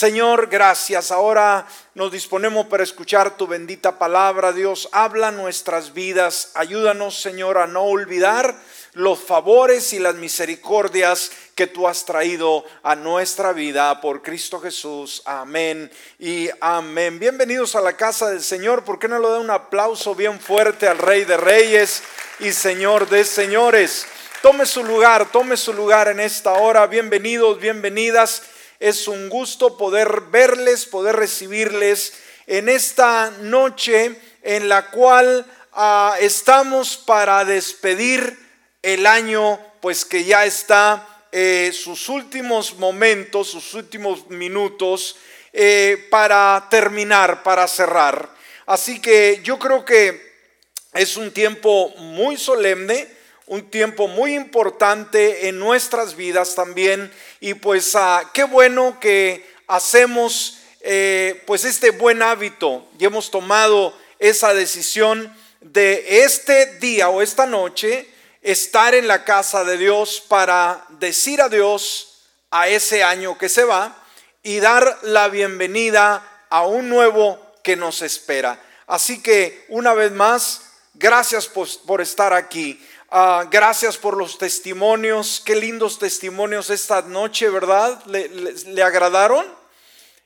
[0.00, 1.10] Señor, gracias.
[1.10, 4.50] Ahora nos disponemos para escuchar tu bendita palabra.
[4.50, 6.52] Dios, habla nuestras vidas.
[6.54, 8.56] Ayúdanos, Señor, a no olvidar
[8.94, 15.20] los favores y las misericordias que tú has traído a nuestra vida por Cristo Jesús.
[15.26, 17.18] Amén y amén.
[17.18, 18.84] Bienvenidos a la casa del Señor.
[18.84, 22.02] ¿Por qué no le da un aplauso bien fuerte al Rey de Reyes
[22.38, 24.06] y Señor de Señores?
[24.40, 26.86] Tome su lugar, tome su lugar en esta hora.
[26.86, 28.44] Bienvenidos, bienvenidas.
[28.80, 32.14] Es un gusto poder verles, poder recibirles
[32.46, 38.38] en esta noche en la cual ah, estamos para despedir
[38.80, 45.16] el año, pues que ya está eh, sus últimos momentos, sus últimos minutos
[45.52, 48.30] eh, para terminar, para cerrar.
[48.64, 50.32] Así que yo creo que
[50.94, 53.20] es un tiempo muy solemne
[53.50, 57.12] un tiempo muy importante en nuestras vidas también.
[57.40, 63.96] Y pues ah, qué bueno que hacemos eh, pues este buen hábito y hemos tomado
[64.18, 68.06] esa decisión de este día o esta noche
[68.42, 73.96] estar en la casa de Dios para decir adiós a ese año que se va
[74.42, 78.60] y dar la bienvenida a un nuevo que nos espera.
[78.86, 82.78] Así que una vez más, gracias por, por estar aquí.
[83.12, 88.00] Ah, gracias por los testimonios, qué lindos testimonios esta noche, ¿verdad?
[88.06, 89.44] ¿Le, agradaron?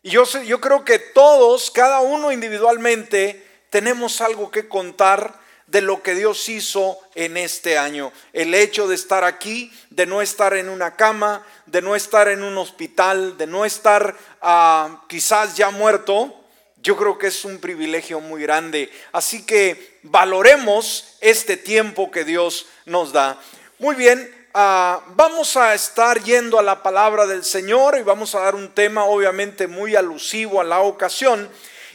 [0.02, 0.26] Y yo,
[0.60, 6.98] creo que todos, cada uno individualmente, tenemos algo que contar de lo que Dios hizo
[7.14, 8.12] en este año.
[8.34, 12.42] El hecho de estar aquí, de no estar en una cama, de no estar en
[12.42, 16.43] un hospital, de no estar ah, quizás ya muerto,
[16.84, 18.92] yo creo que es un privilegio muy grande.
[19.10, 23.40] Así que valoremos este tiempo que Dios nos da.
[23.78, 28.40] Muy bien, ah, vamos a estar yendo a la palabra del Señor y vamos a
[28.40, 31.48] dar un tema obviamente muy alusivo a la ocasión.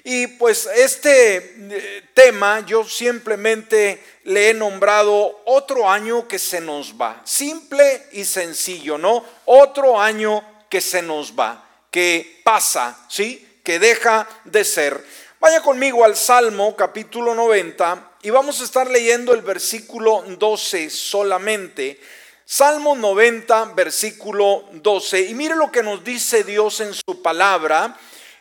[0.03, 6.99] Y pues este eh, tema yo simplemente le he nombrado otro año que se nos
[6.99, 7.21] va.
[7.25, 9.23] Simple y sencillo, ¿no?
[9.45, 13.48] Otro año que se nos va, que pasa, ¿sí?
[13.69, 14.99] Que deja de ser.
[15.39, 22.01] Vaya conmigo al Salmo capítulo 90 y vamos a estar leyendo el versículo 12 solamente.
[22.43, 25.21] Salmo 90, versículo 12.
[25.21, 27.95] Y mire lo que nos dice Dios en su palabra.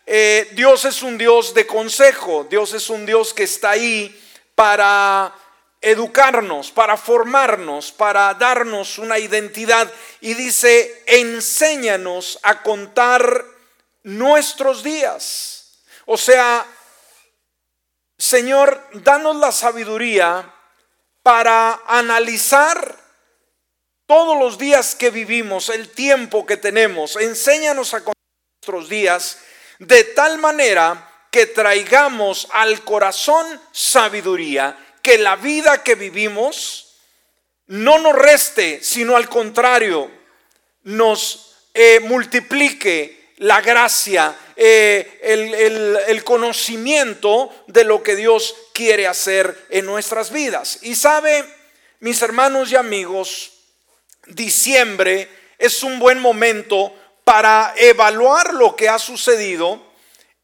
[0.06, 4.18] Eh, Dios es un Dios de consejo, Dios es un Dios que está ahí
[4.54, 5.34] para
[5.82, 9.92] educarnos, para formarnos, para darnos una identidad.
[10.22, 13.57] Y dice, enséñanos a contar
[14.08, 15.82] nuestros días.
[16.06, 16.66] O sea,
[18.16, 20.54] Señor, danos la sabiduría
[21.22, 22.96] para analizar
[24.06, 27.16] todos los días que vivimos, el tiempo que tenemos.
[27.16, 28.14] Enséñanos a contar
[28.62, 29.38] nuestros días
[29.78, 36.96] de tal manera que traigamos al corazón sabiduría, que la vida que vivimos
[37.66, 40.10] no nos reste, sino al contrario,
[40.84, 49.86] nos eh, multiplique la gracia, eh, el, conocimiento de lo que Dios quiere hacer en
[49.86, 50.80] nuestras vidas.
[50.82, 51.44] Y sabe,
[52.00, 53.52] mis hermanos y amigos,
[54.26, 55.28] diciembre
[55.58, 56.94] es un buen momento
[57.24, 59.86] para evaluar lo que ha sucedido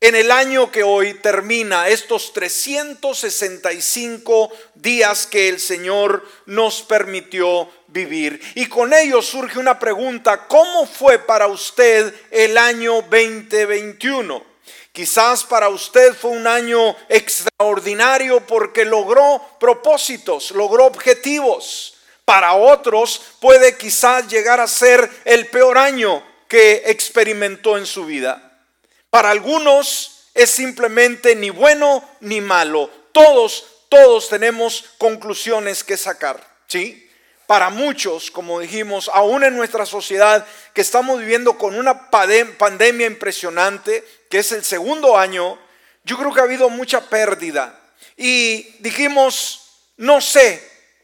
[0.00, 8.38] en el año que hoy termina, estos 365 días que el Señor nos permitió vivir.
[8.56, 14.44] Y con ello surge una pregunta, ¿cómo fue para usted el año 2021?
[14.92, 21.94] Quizás para usted fue un año extraordinario porque logró propósitos, logró objetivos.
[22.24, 28.62] Para otros puede quizás llegar a ser el peor año que experimentó en su vida.
[29.10, 32.90] Para algunos es simplemente ni bueno ni malo.
[33.12, 37.03] Todos, todos tenemos conclusiones que sacar, ¿sí?
[37.46, 44.04] Para muchos, como dijimos, aún en nuestra sociedad que estamos viviendo con una pandemia impresionante,
[44.30, 45.58] que es el segundo año,
[46.04, 47.78] yo creo que ha habido mucha pérdida.
[48.16, 50.62] Y dijimos, no sé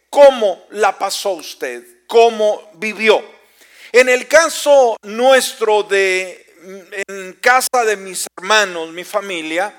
[0.09, 3.23] cómo la pasó usted, cómo vivió.
[3.93, 6.47] En el caso nuestro de
[7.09, 9.75] en casa de mis hermanos, mi familia,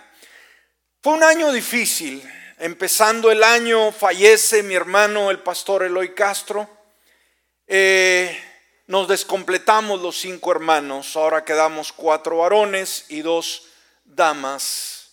[1.02, 2.22] fue un año difícil.
[2.64, 6.70] Empezando el año fallece mi hermano, el pastor Eloy Castro.
[7.66, 8.40] Eh,
[8.86, 11.16] nos descompletamos los cinco hermanos.
[11.16, 13.64] Ahora quedamos cuatro varones y dos
[14.06, 15.10] damas.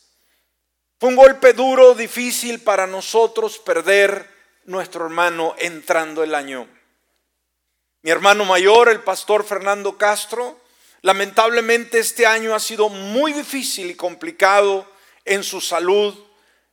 [1.01, 4.29] Fue un golpe duro, difícil para nosotros perder
[4.65, 6.69] nuestro hermano entrando el año.
[8.03, 10.61] Mi hermano mayor, el pastor Fernando Castro,
[11.01, 14.85] Lamentablemente este año ha sido muy difícil y complicado
[15.25, 16.28] en su salud.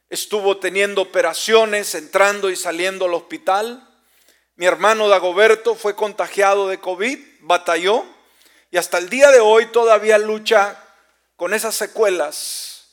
[0.10, 3.88] Estuvo teniendo operaciones, entrando y saliendo al hospital.
[4.56, 8.06] Mi hermano Dagoberto fue contagiado de COVID, batalló
[8.70, 10.78] y hasta el día de hoy todavía lucha
[11.36, 12.86] con esas secuelas.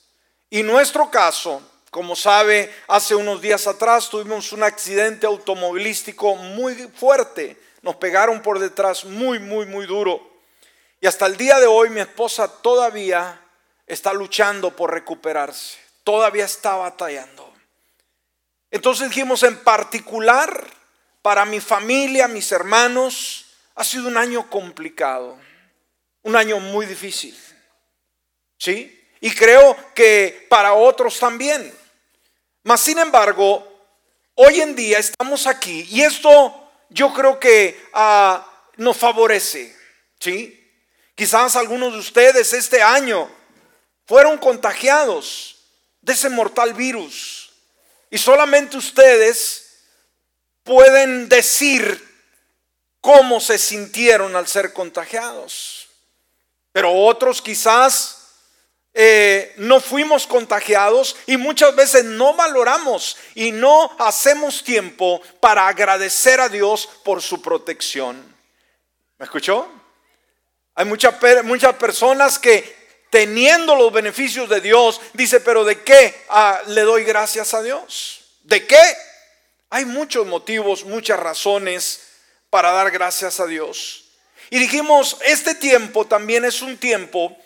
[0.49, 7.61] Y nuestro caso, como sabe, hace unos días atrás tuvimos un accidente automovilístico muy fuerte.
[7.83, 10.33] Nos pegaron por detrás muy, muy, muy duro.
[11.01, 13.41] Y hasta el día de hoy mi esposa todavía
[13.87, 15.82] está luchando por recuperarse.
[16.05, 17.53] Todavía está batallando.
[18.71, 20.67] Entonces dijimos en particular,
[21.21, 25.39] para mi familia, mis hermanos, ha sido un año complicado.
[26.23, 27.39] Un año muy difícil.
[28.59, 28.99] ¿Sí?
[29.21, 31.73] Y creo que para otros también.
[32.65, 33.69] Mas, sin embargo,
[34.35, 38.47] hoy en día estamos aquí y esto yo creo que ah,
[38.77, 39.77] nos favorece.
[40.19, 40.59] ¿Sí?
[41.15, 43.31] Quizás algunos de ustedes este año
[44.07, 45.62] fueron contagiados
[46.03, 47.51] de ese mortal virus.
[48.11, 49.79] Y solamente ustedes
[50.63, 52.11] pueden decir
[53.01, 55.89] cómo se sintieron al ser contagiados.
[56.73, 58.19] Pero otros quizás
[58.95, 66.41] eh, no fuimos contagiados y muchas veces no valoramos y no hacemos tiempo para agradecer
[66.41, 68.23] a Dios por su protección.
[69.19, 69.69] ¿Me escuchó?
[70.75, 71.15] Hay muchas,
[71.45, 72.82] muchas personas que
[73.13, 78.25] teniendo los beneficios de Dios, dice, pero ¿de qué ah, le doy gracias a Dios?
[78.43, 78.81] ¿De qué?
[79.69, 82.01] Hay muchos motivos, muchas razones
[82.49, 84.07] para dar gracias a Dios.
[84.49, 87.37] Y dijimos, este tiempo también es un tiempo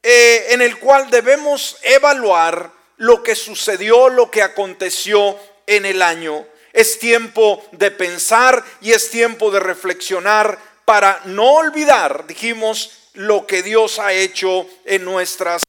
[0.00, 5.36] eh, en el cual debemos evaluar lo que sucedió, lo que aconteció
[5.66, 6.46] en el año.
[6.72, 13.62] Es tiempo de pensar y es tiempo de reflexionar para no olvidar, dijimos, lo que
[13.62, 15.64] Dios ha hecho en nuestras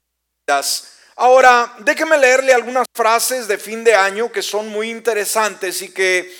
[0.47, 0.93] vidas.
[1.15, 6.31] Ahora, déjeme leerle algunas frases de fin de año que son muy interesantes y que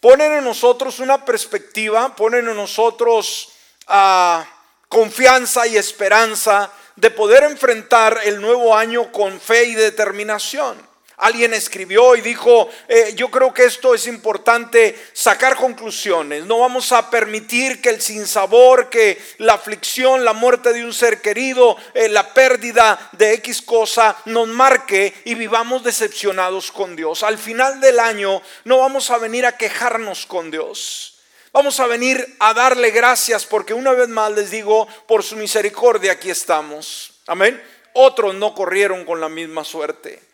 [0.00, 3.50] ponen en nosotros una perspectiva, ponen en nosotros
[3.86, 4.46] ah,
[4.88, 10.87] confianza y esperanza de poder enfrentar el nuevo año con fe y determinación.
[11.18, 16.46] Alguien escribió y dijo, eh, yo creo que esto es importante sacar conclusiones.
[16.46, 21.20] No vamos a permitir que el sinsabor, que la aflicción, la muerte de un ser
[21.20, 27.24] querido, eh, la pérdida de X cosa nos marque y vivamos decepcionados con Dios.
[27.24, 31.16] Al final del año no vamos a venir a quejarnos con Dios.
[31.52, 36.12] Vamos a venir a darle gracias porque una vez más les digo, por su misericordia
[36.12, 37.10] aquí estamos.
[37.26, 37.60] Amén.
[37.94, 40.27] Otros no corrieron con la misma suerte.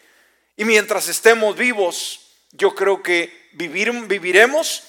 [0.57, 2.21] Y mientras estemos vivos,
[2.53, 4.85] yo creo que vivir, viviremos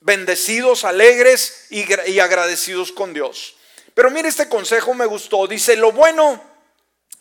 [0.00, 3.56] bendecidos, alegres y, agradecidos con Dios.
[3.94, 5.46] Pero mire, este consejo me gustó.
[5.46, 6.40] Dice, lo bueno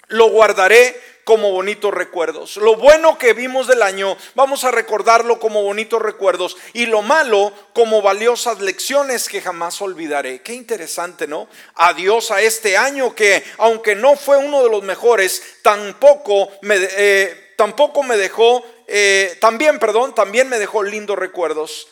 [0.10, 2.56] lo guardaré como bonitos recuerdos.
[2.58, 6.56] Lo bueno que vimos del año, vamos a recordarlo como bonitos recuerdos.
[6.74, 10.42] Y lo malo como valiosas lecciones que jamás olvidaré.
[10.42, 11.50] Qué interesante, ¿no?
[11.76, 16.78] Adiós a este año que, aunque no fue uno de los mejores, tampoco me...
[16.80, 21.90] Eh, tampoco me dejó, eh, también, perdón, también me dejó lindos recuerdos.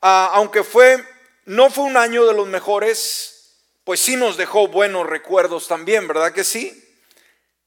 [0.00, 1.04] Ah, aunque fue,
[1.44, 6.32] no fue un año de los mejores, pues sí nos dejó buenos recuerdos también, ¿verdad
[6.32, 6.84] que sí?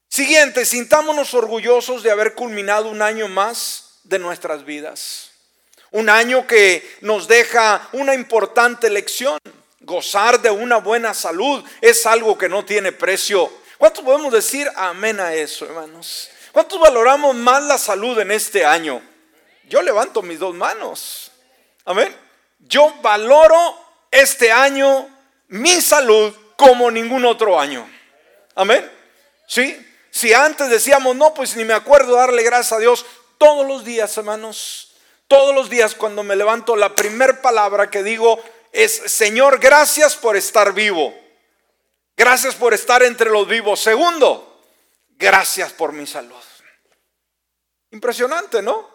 [0.08, 5.30] Siguiente, sintámonos orgullosos de haber culminado un año más de nuestras vidas.
[5.90, 9.38] Un año que nos deja una importante lección.
[9.80, 13.50] Gozar de una buena salud es algo que no tiene precio.
[13.78, 16.30] ¿Cuántos podemos decir amén a eso, hermanos?
[16.52, 19.02] ¿Cuántos valoramos más la salud en este año?
[19.68, 21.32] Yo levanto mis dos manos.
[21.84, 22.14] Amén.
[22.58, 23.56] Yo valoro
[24.10, 25.08] este año
[25.48, 27.88] mi salud como ningún otro año.
[28.54, 28.90] Amén.
[29.46, 29.76] ¿Sí?
[30.10, 33.06] Si antes decíamos, no, pues ni me acuerdo darle gracias a Dios,
[33.38, 34.92] todos los días, hermanos,
[35.26, 38.38] todos los días cuando me levanto, la primera palabra que digo
[38.72, 41.14] es, Señor, gracias por estar vivo.
[42.14, 43.80] Gracias por estar entre los vivos.
[43.80, 44.51] Segundo,
[45.22, 46.34] Gracias por mi salud.
[47.92, 48.90] Impresionante, ¿no?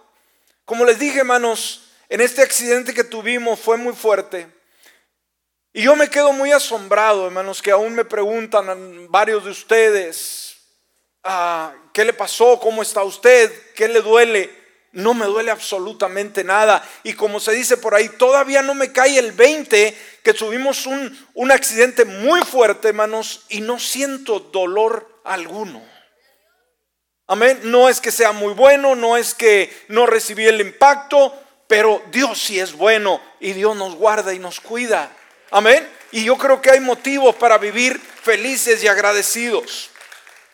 [0.66, 4.46] Como les dije, hermanos, en este accidente que tuvimos fue muy fuerte.
[5.72, 10.58] Y yo me quedo muy asombrado, hermanos, que aún me preguntan varios de ustedes,
[11.24, 12.60] ah, ¿qué le pasó?
[12.60, 13.72] ¿Cómo está usted?
[13.74, 14.52] ¿Qué le duele?
[14.92, 16.86] No me duele absolutamente nada.
[17.04, 21.26] Y como se dice por ahí, todavía no me cae el 20 que tuvimos un,
[21.36, 25.87] un accidente muy fuerte, hermanos, y no siento dolor alguno.
[27.28, 27.60] Amén.
[27.64, 31.34] No es que sea muy bueno, no es que no recibí el impacto,
[31.68, 35.12] pero Dios sí es bueno y Dios nos guarda y nos cuida.
[35.52, 35.88] Amén.
[36.12, 39.90] Y yo creo que hay motivos para vivir felices y agradecidos.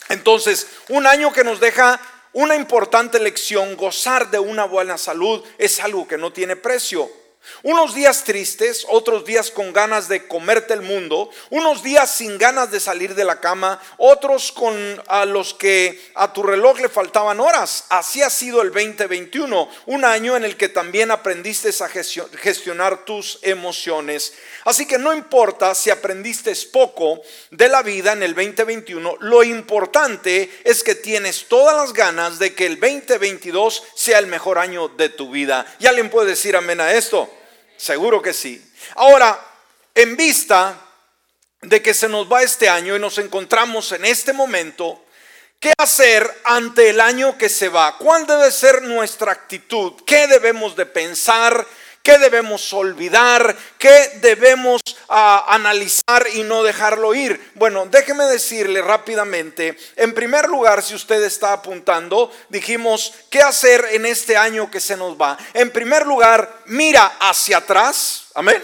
[0.10, 2.00] Entonces, un año que nos deja
[2.34, 7.10] una importante lección, gozar de una buena salud es algo que no tiene precio.
[7.64, 12.72] Unos días tristes, otros días con ganas de comerte el mundo, unos días sin ganas
[12.72, 14.74] de salir de la cama, otros con
[15.08, 17.86] a los que a tu reloj le faltaban horas.
[17.90, 23.40] Así ha sido el 2021, un año en el que también aprendiste a gestionar tus
[23.42, 24.34] emociones.
[24.66, 27.22] Así que no importa si aprendiste poco
[27.52, 32.54] de la vida en el 2021, lo importante es que tienes todas las ganas de
[32.54, 35.66] que el 2022 sea el mejor año de tu vida.
[35.80, 37.33] ¿Y alguien puede decir amén a esto?
[37.84, 38.64] Seguro que sí.
[38.96, 39.38] Ahora,
[39.94, 40.80] en vista
[41.62, 45.04] de que se nos va este año y nos encontramos en este momento,
[45.60, 47.98] ¿qué hacer ante el año que se va?
[47.98, 50.02] ¿Cuál debe ser nuestra actitud?
[50.06, 51.68] ¿Qué debemos de pensar?
[52.04, 53.56] ¿Qué debemos olvidar?
[53.78, 57.52] ¿Qué debemos ah, analizar y no dejarlo ir?
[57.56, 64.06] Bueno, déjeme decirle rápidamente, en primer lugar, si usted está apuntando, dijimos, ¿qué hacer en
[64.06, 65.38] este año que se nos va?
[65.54, 68.62] En primer lugar, mira hacia atrás, amén.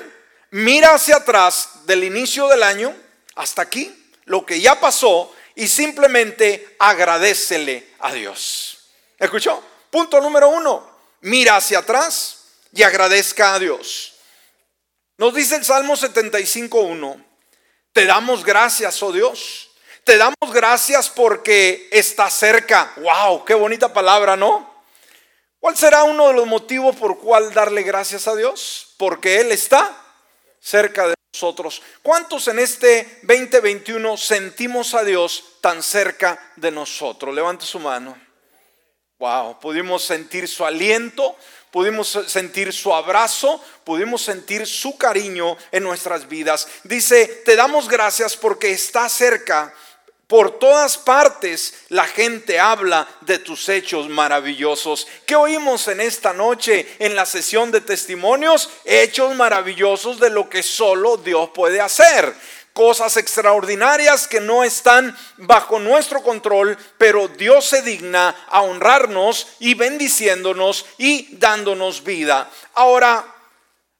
[0.52, 2.94] Mira hacia atrás del inicio del año
[3.36, 8.80] hasta aquí, lo que ya pasó, y simplemente agradecele a Dios.
[9.18, 9.64] ¿Escuchó?
[9.90, 10.86] Punto número uno,
[11.22, 12.39] mira hacia atrás
[12.74, 14.14] y agradezca a Dios.
[15.18, 17.26] Nos dice el Salmo 75.1,
[17.92, 19.70] te damos gracias, oh Dios.
[20.04, 22.94] Te damos gracias porque está cerca.
[22.98, 23.46] ¡Wow!
[23.46, 24.84] Qué bonita palabra, ¿no?
[25.60, 28.96] ¿Cuál será uno de los motivos por cual darle gracias a Dios?
[28.98, 29.96] Porque Él está
[30.60, 31.82] cerca de nosotros.
[32.02, 37.36] ¿Cuántos en este 2021 sentimos a Dios tan cerca de nosotros?
[37.36, 38.18] Levante su mano.
[39.20, 41.36] Wow, pudimos sentir su aliento,
[41.72, 46.68] pudimos sentir su abrazo, pudimos sentir su cariño en nuestras vidas.
[46.84, 49.74] Dice, te damos gracias porque está cerca.
[50.28, 55.08] Por todas partes la gente habla de tus hechos maravillosos.
[55.26, 58.70] ¿Qué oímos en esta noche en la sesión de testimonios?
[58.86, 62.36] Hechos maravillosos de lo que solo Dios puede hacer
[62.74, 69.74] cosas extraordinarias que no están bajo nuestro control, pero Dios se digna a honrarnos y
[69.74, 72.50] bendiciéndonos y dándonos vida.
[72.74, 73.26] Ahora,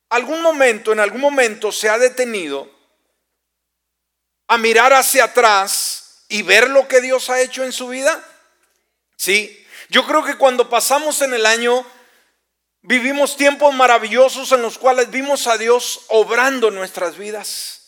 [0.10, 2.70] algún momento, en algún momento se ha detenido
[4.48, 8.24] a mirar hacia atrás y ver lo que Dios ha hecho en su vida.
[9.16, 11.86] Sí, yo creo que cuando pasamos en el año
[12.82, 17.79] vivimos tiempos maravillosos en los cuales vimos a Dios obrando nuestras vidas.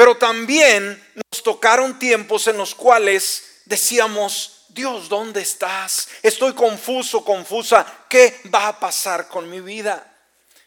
[0.00, 6.08] Pero también nos tocaron tiempos en los cuales decíamos, Dios, ¿dónde estás?
[6.22, 7.84] Estoy confuso, confusa.
[8.08, 10.10] ¿Qué va a pasar con mi vida?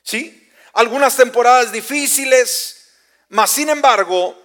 [0.04, 0.52] ¿Sí?
[0.74, 2.90] Algunas temporadas difíciles,
[3.30, 4.40] mas sin embargo,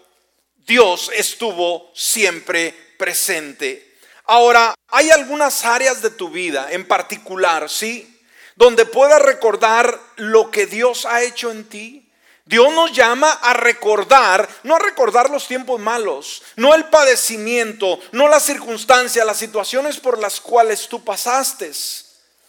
[0.57, 3.99] Dios estuvo siempre presente.
[4.25, 8.23] Ahora, hay algunas áreas de tu vida en particular, ¿sí?
[8.57, 12.08] Donde puedas recordar lo que Dios ha hecho en ti.
[12.49, 18.27] Dios nos llama a recordar, no a recordar los tiempos malos, no el padecimiento, no
[18.27, 21.71] las circunstancias, las situaciones por las cuales tú pasaste.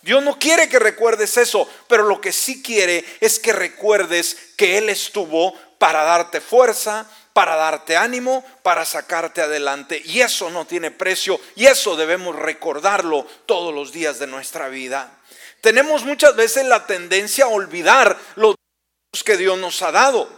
[0.02, 4.78] Dios no quiere que recuerdes eso, pero lo que sí quiere es que recuerdes que
[4.78, 10.02] Él estuvo para darte fuerza, para darte ánimo, para sacarte adelante.
[10.06, 15.12] Y eso no tiene precio y eso debemos recordarlo todos los días de nuestra vida.
[15.60, 18.56] Tenemos muchas veces la tendencia a olvidar los
[19.24, 20.30] que Dios nos ha dado.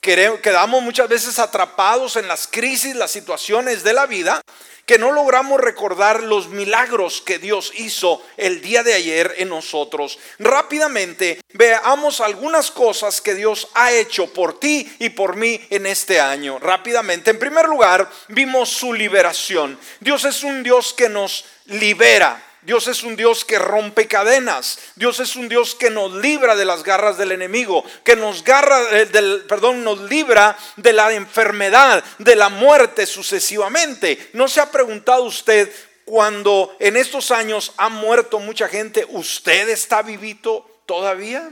[0.00, 4.40] Quedamos muchas veces atrapados en las crisis, las situaciones de la vida,
[4.86, 10.18] que no logramos recordar los milagros que Dios hizo el día de ayer en nosotros.
[10.38, 16.20] Rápidamente veamos algunas cosas que Dios ha hecho por ti y por mí en este
[16.20, 16.58] año.
[16.60, 19.78] Rápidamente, en primer lugar, vimos su liberación.
[19.98, 22.42] Dios es un Dios que nos libera.
[22.62, 24.78] Dios es un Dios que rompe cadenas.
[24.94, 28.98] Dios es un Dios que nos libra de las garras del enemigo, que nos garra
[28.98, 34.30] eh, del, perdón, nos libra de la enfermedad, de la muerte sucesivamente.
[34.34, 35.72] ¿No se ha preguntado usted
[36.04, 41.50] cuando en estos años ha muerto mucha gente, usted está vivito todavía?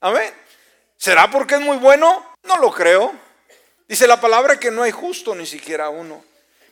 [0.00, 0.34] Amén.
[0.98, 2.34] ¿Será porque es muy bueno?
[2.42, 3.14] No lo creo.
[3.88, 6.22] Dice la palabra que no hay justo ni siquiera uno.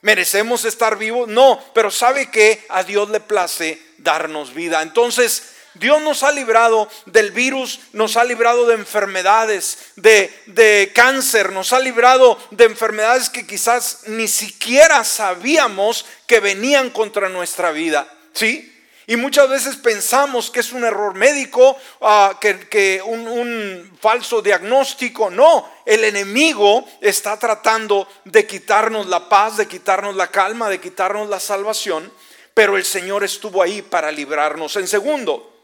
[0.03, 1.29] ¿Merecemos estar vivos?
[1.29, 4.83] No, pero sabe que a Dios le place darnos vida.
[4.83, 5.43] Entonces,
[5.75, 11.73] Dios nos ha librado del virus, nos ha librado de enfermedades, de, de, cáncer, nos
[11.73, 18.09] ha librado de enfermedades que quizás ni siquiera sabíamos que venían contra nuestra vida.
[18.33, 18.70] ¿Sí?
[19.11, 25.31] Y muchas veces pensamos que es un error médico, ah, que, un, un, falso diagnóstico.
[25.31, 31.29] No, el enemigo está tratando de quitarnos la paz, de quitarnos la calma, de quitarnos
[31.29, 32.13] la salvación,
[32.55, 34.77] pero el Señor estuvo ahí para librarnos.
[34.77, 35.57] En segundo,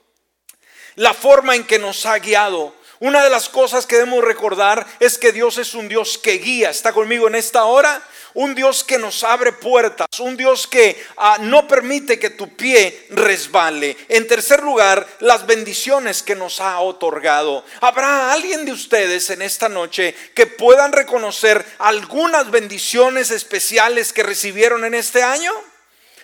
[0.96, 2.74] la forma en que nos ha guiado.
[2.98, 6.70] Una de las cosas que debemos recordar es que Dios es un Dios que guía.
[6.70, 8.02] ¿Está conmigo en esta hora?
[8.36, 13.06] Un Dios que nos abre puertas, un Dios que ah, no permite que tu pie
[13.10, 13.96] resbale.
[14.08, 17.64] En tercer lugar, las bendiciones que nos ha otorgado.
[17.80, 24.84] ¿Habrá alguien de ustedes en esta noche que puedan reconocer algunas bendiciones especiales que recibieron
[24.84, 25.52] en este año?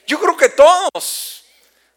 [0.06, 1.41] Yo creo que todos.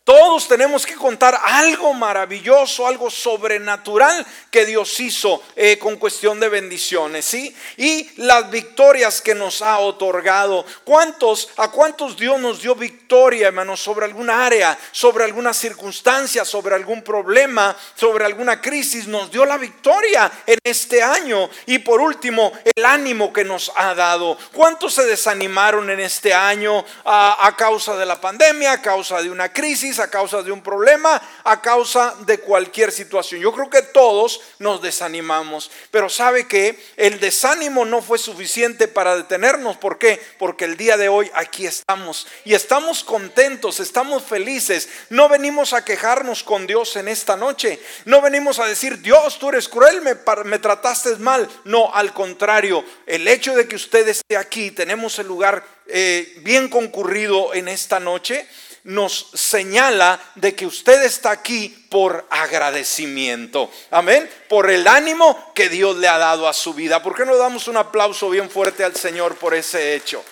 [0.05, 6.47] Todos tenemos que contar algo maravilloso, algo sobrenatural que Dios hizo eh, con cuestión de
[6.47, 7.55] bendiciones, ¿sí?
[7.77, 10.63] Y las victorias que nos ha otorgado.
[10.83, 16.75] ¿Cuántos, a cuántos Dios nos dio victoria, hermanos, sobre alguna área, sobre alguna circunstancia, sobre
[16.75, 19.07] algún problema, sobre alguna crisis?
[19.07, 21.50] Nos dio la victoria en este año.
[21.65, 24.38] Y por último, el ánimo que nos ha dado.
[24.53, 29.51] ¿Cuántos se desanimaron en este año a causa de la pandemia, a causa de una
[29.51, 29.95] crisis?
[30.00, 33.42] A causa de un problema, a causa de cualquier situación.
[33.42, 39.16] Yo creo que todos nos desanimamos, pero sabe que el desánimo no fue suficiente para
[39.16, 39.78] detenernos.
[39.78, 40.22] ¿Por qué?
[40.38, 44.90] Porque el día de hoy aquí estamos y estamos contentos, estamos felices.
[45.10, 47.80] No venimos a quejarnos con Dios en esta noche.
[48.06, 51.48] No venimos a decir, Dios, tú eres cruel, me, me trataste mal.
[51.64, 56.68] No, al contrario, el hecho de que usted esté aquí, tenemos el lugar eh, bien
[56.68, 58.48] concurrido en esta noche
[58.86, 63.72] nos señala de que usted está aquí por agradecimiento.
[63.89, 64.30] Amén.
[64.48, 67.01] Por el ánimo que Dios le ha dado a su vida.
[67.01, 70.24] ¿Por qué no damos un aplauso bien fuerte al Señor por ese hecho?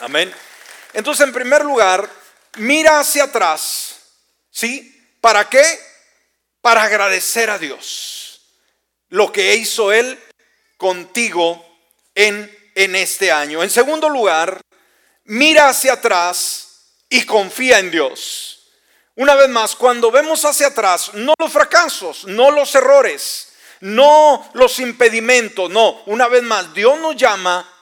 [0.00, 0.32] Amén.
[0.92, 2.08] Entonces, en primer lugar,
[2.58, 3.96] mira hacia atrás.
[4.50, 5.16] ¿Sí?
[5.20, 5.64] ¿Para qué?
[6.60, 8.40] Para agradecer a Dios
[9.08, 10.16] lo que hizo Él
[10.76, 11.64] contigo
[12.14, 13.64] en, en este año.
[13.64, 14.60] En segundo lugar,
[15.24, 16.73] mira hacia atrás
[17.14, 18.72] y confía en Dios.
[19.14, 24.80] Una vez más, cuando vemos hacia atrás, no los fracasos, no los errores, no los
[24.80, 27.72] impedimentos, no, una vez más, Dios nos llama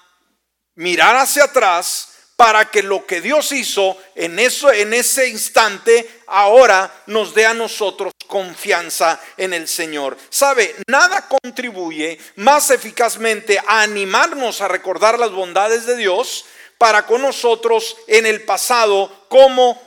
[0.74, 6.92] mirar hacia atrás para que lo que Dios hizo en eso en ese instante ahora
[7.06, 10.18] nos dé a nosotros confianza en el Señor.
[10.28, 16.44] Sabe, nada contribuye más eficazmente a animarnos a recordar las bondades de Dios
[16.82, 19.80] para con nosotros en el pasado como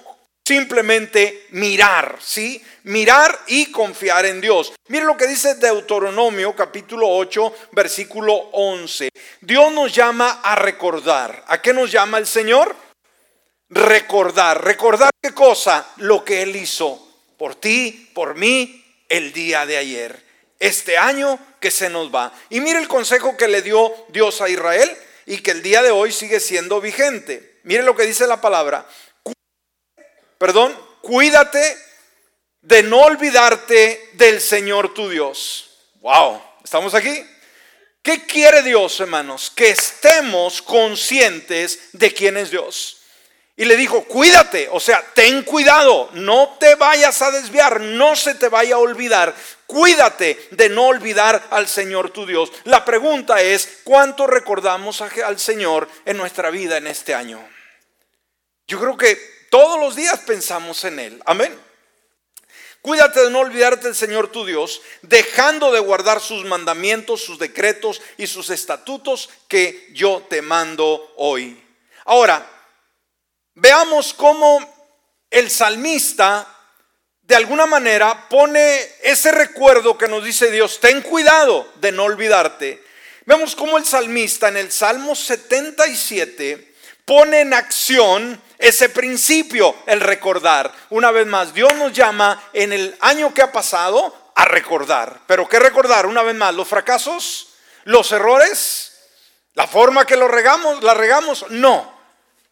[0.48, 2.64] simplemente mirar, ¿sí?
[2.84, 4.72] Mirar y confiar en Dios.
[4.88, 9.10] Mire lo que dice Deuteronomio capítulo 8, versículo 11.
[9.42, 11.44] Dios nos llama a recordar.
[11.50, 12.74] ¿A qué nos llama el Señor?
[13.68, 14.64] Recordar.
[14.64, 15.86] ¿Recordar qué cosa?
[15.98, 17.06] Lo que Él hizo
[17.38, 20.24] por ti, por mí, el día de ayer.
[20.60, 22.32] Este año que se nos va.
[22.50, 25.92] Y mire el consejo que le dio Dios a Israel y que el día de
[25.92, 27.60] hoy sigue siendo vigente.
[27.64, 28.88] Mire lo que dice la palabra.
[30.38, 31.78] Perdón, cuídate
[32.62, 35.70] de no olvidarte del Señor tu Dios.
[36.02, 37.26] Wow, ¿estamos aquí?
[38.02, 39.52] ¿Qué quiere Dios, hermanos?
[39.56, 42.98] Que estemos conscientes de quién es Dios.
[43.58, 48.36] Y le dijo, cuídate, o sea, ten cuidado, no te vayas a desviar, no se
[48.36, 49.34] te vaya a olvidar.
[49.68, 52.52] Cuídate de no olvidar al Señor tu Dios.
[52.66, 57.46] La pregunta es, ¿cuánto recordamos al Señor en nuestra vida en este año?
[58.68, 61.22] Yo creo que todos los días pensamos en Él.
[61.26, 61.58] Amén.
[62.82, 68.00] Cuídate de no olvidarte del Señor tu Dios, dejando de guardar sus mandamientos, sus decretos
[68.18, 71.60] y sus estatutos que yo te mando hoy.
[72.06, 72.48] Ahora,
[73.56, 74.60] veamos cómo
[75.32, 76.55] el salmista
[77.28, 82.84] de alguna manera pone ese recuerdo que nos dice Dios, ten cuidado de no olvidarte.
[83.26, 90.72] Vemos cómo el salmista en el Salmo 77 pone en acción ese principio, el recordar.
[90.92, 95.22] Una vez más, Dios nos llama en el año que ha pasado a recordar.
[95.26, 96.06] Pero ¿qué recordar?
[96.06, 99.00] Una vez más, los fracasos, los errores,
[99.56, 101.46] la forma que lo regamos, la regamos.
[101.50, 101.92] No,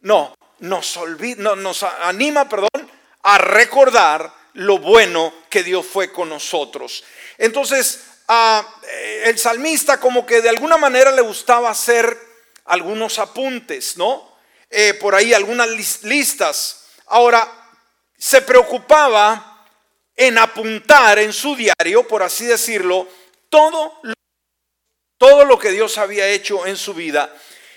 [0.02, 2.90] no, nos, olvida, nos anima, perdón,
[3.22, 7.04] a recordar lo bueno que Dios fue con nosotros.
[7.38, 12.18] Entonces, eh, el salmista como que de alguna manera le gustaba hacer
[12.66, 14.38] algunos apuntes, ¿no?
[14.70, 16.86] Eh, por ahí algunas listas.
[17.08, 17.52] Ahora,
[18.18, 19.68] se preocupaba
[20.16, 23.08] en apuntar en su diario, por así decirlo,
[23.50, 24.00] todo
[25.24, 27.34] todo lo que Dios había hecho en su vida.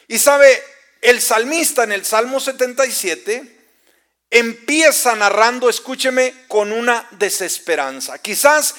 [0.09, 0.61] Y sabe,
[1.01, 3.56] el salmista en el Salmo 77
[4.31, 8.19] empieza narrando, escúcheme, con una desesperanza.
[8.19, 8.75] Quizás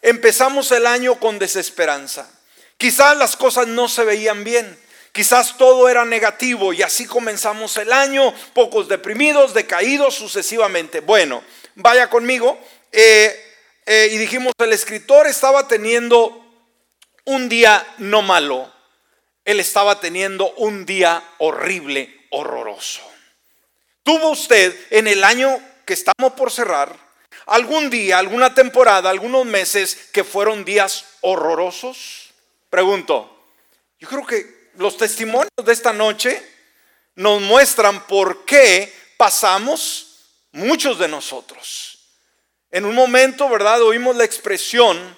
[0.00, 2.30] empezamos el año con desesperanza.
[2.76, 4.78] Quizás las cosas no se veían bien.
[5.12, 11.00] Quizás todo era negativo y así comenzamos el año, pocos deprimidos, decaídos sucesivamente.
[11.00, 12.58] Bueno, vaya conmigo.
[12.90, 13.52] Eh,
[13.84, 16.38] eh, y dijimos, el escritor estaba teniendo
[17.24, 18.72] un día no malo,
[19.44, 23.11] él estaba teniendo un día horrible, horroroso.
[24.02, 26.96] ¿Tuvo usted en el año que estamos por cerrar
[27.46, 32.30] algún día, alguna temporada, algunos meses que fueron días horrorosos?
[32.68, 33.44] Pregunto,
[34.00, 36.42] yo creo que los testimonios de esta noche
[37.14, 40.18] nos muestran por qué pasamos
[40.52, 41.98] muchos de nosotros.
[42.70, 43.82] En un momento, ¿verdad?
[43.82, 45.16] Oímos la expresión,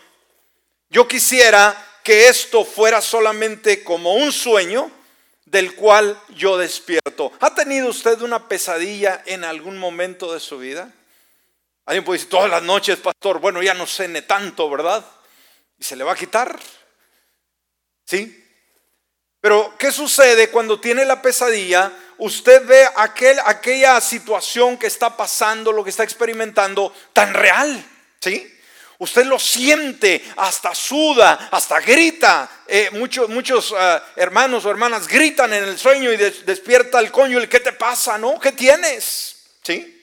[0.90, 4.90] yo quisiera que esto fuera solamente como un sueño
[5.46, 7.32] del cual yo despierto.
[7.40, 10.92] ¿Ha tenido usted una pesadilla en algún momento de su vida?
[11.86, 15.04] Alguien puede decir, todas las noches, pastor, bueno, ya no cene tanto, ¿verdad?
[15.78, 16.58] Y se le va a quitar.
[18.06, 18.42] ¿Sí?
[19.40, 21.92] Pero, ¿qué sucede cuando tiene la pesadilla?
[22.16, 27.84] Usted ve aquel, aquella situación que está pasando, lo que está experimentando, tan real.
[28.20, 28.53] ¿Sí?
[28.98, 32.48] Usted lo siente, hasta suda, hasta grita.
[32.66, 37.48] Eh, muchos muchos ah, hermanos o hermanas gritan en el sueño y despierta el cónyuge.
[37.48, 38.16] ¿Qué te pasa?
[38.18, 38.38] ¿No?
[38.38, 39.58] ¿Qué tienes?
[39.62, 40.02] ¿Sí?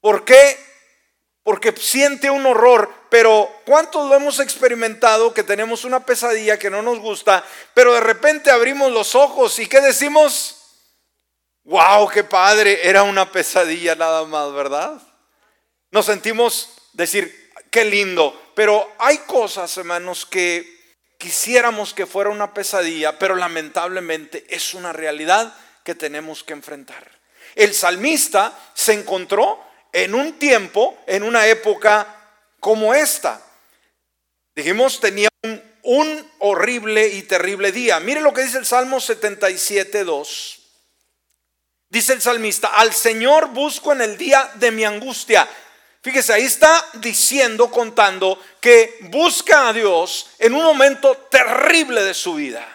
[0.00, 0.58] ¿Por qué?
[1.44, 2.92] Porque siente un horror.
[3.08, 7.44] Pero ¿cuántos lo hemos experimentado que tenemos una pesadilla que no nos gusta,
[7.74, 10.56] pero de repente abrimos los ojos y ¿qué decimos?
[11.64, 15.00] Wow, qué padre, era una pesadilla nada más, ¿verdad?
[15.90, 17.41] Nos sentimos decir,
[17.72, 18.52] qué lindo.
[18.54, 20.80] Pero hay cosas, hermanos, que
[21.18, 27.10] quisiéramos que fuera una pesadilla, pero lamentablemente es una realidad que tenemos que enfrentar.
[27.56, 29.58] El salmista se encontró
[29.92, 32.06] en un tiempo, en una época
[32.60, 33.42] como esta.
[34.54, 35.28] Dijimos, tenía
[35.82, 37.98] un, horrible y terrible día.
[38.00, 40.58] Mire lo que dice el Salmo 77, 2.
[41.88, 45.48] Dice el salmista, al Señor busco en el día de mi angustia.
[46.02, 52.34] Fíjese, ahí está diciendo, contando, que busca a Dios en un momento terrible de su
[52.34, 52.66] vida.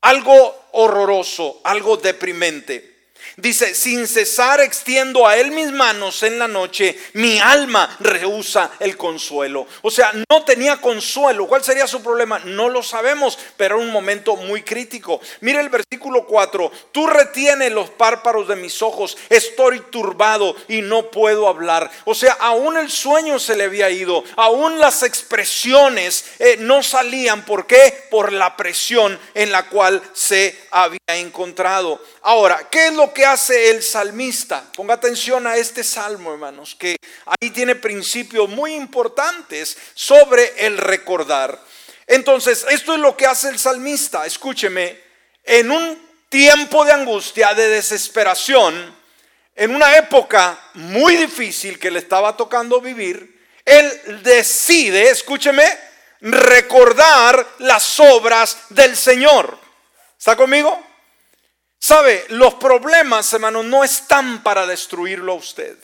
[0.00, 2.91] Algo horroroso, algo deprimente.
[3.36, 8.96] Dice, sin cesar extiendo a él mis manos en la noche, mi alma rehúsa el
[8.96, 9.66] consuelo.
[9.82, 11.46] O sea, no tenía consuelo.
[11.46, 12.40] ¿Cuál sería su problema?
[12.40, 15.20] No lo sabemos, pero era un momento muy crítico.
[15.40, 21.10] Mire el versículo 4, tú retienes los párpados de mis ojos, estoy turbado y no
[21.10, 21.90] puedo hablar.
[22.04, 27.44] O sea, aún el sueño se le había ido, aún las expresiones eh, no salían.
[27.44, 28.06] ¿Por qué?
[28.10, 32.00] Por la presión en la cual se había encontrado.
[32.22, 34.64] Ahora, ¿qué es lo hace el salmista?
[34.74, 41.58] Ponga atención a este salmo, hermanos, que ahí tiene principios muy importantes sobre el recordar.
[42.06, 44.26] Entonces, esto es lo que hace el salmista.
[44.26, 45.00] Escúcheme,
[45.44, 48.96] en un tiempo de angustia, de desesperación,
[49.54, 55.64] en una época muy difícil que le estaba tocando vivir, él decide, escúcheme,
[56.20, 59.58] recordar las obras del Señor.
[60.18, 60.91] ¿Está conmigo?
[61.84, 65.76] Sabe, los problemas, hermano, no están para destruirlo a usted.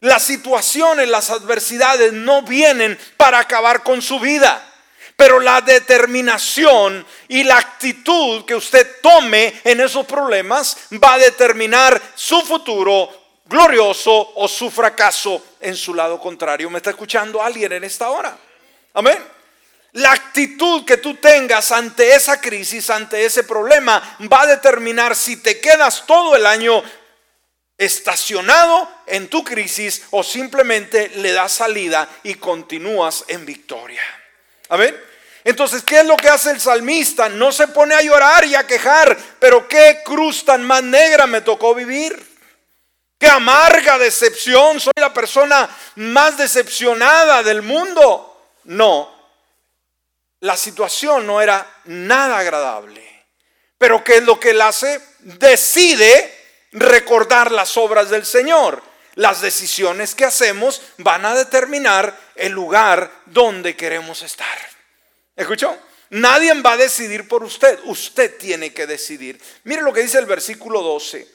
[0.00, 4.68] Las situaciones, las adversidades no vienen para acabar con su vida.
[5.14, 12.02] Pero la determinación y la actitud que usted tome en esos problemas va a determinar
[12.16, 13.08] su futuro
[13.44, 16.68] glorioso o su fracaso en su lado contrario.
[16.68, 18.36] ¿Me está escuchando alguien en esta hora?
[18.92, 19.22] Amén.
[19.92, 25.36] La actitud que tú tengas ante esa crisis, ante ese problema, va a determinar si
[25.36, 26.82] te quedas todo el año
[27.76, 34.02] estacionado en tu crisis o simplemente le das salida y continúas en victoria.
[34.70, 34.98] Amén.
[35.44, 37.28] Entonces, ¿qué es lo que hace el salmista?
[37.28, 41.40] No se pone a llorar y a quejar, pero qué cruz tan más negra me
[41.40, 42.30] tocó vivir.
[43.18, 48.54] Qué amarga decepción, soy la persona más decepcionada del mundo.
[48.64, 49.21] No,
[50.42, 53.00] la situación no era nada agradable.
[53.78, 55.00] Pero ¿qué es lo que él hace?
[55.20, 56.34] Decide
[56.72, 58.82] recordar las obras del Señor.
[59.14, 64.58] Las decisiones que hacemos van a determinar el lugar donde queremos estar.
[65.36, 65.76] ¿Escuchó?
[66.10, 67.78] Nadie va a decidir por usted.
[67.84, 69.40] Usted tiene que decidir.
[69.62, 71.28] Mire lo que dice el versículo 12.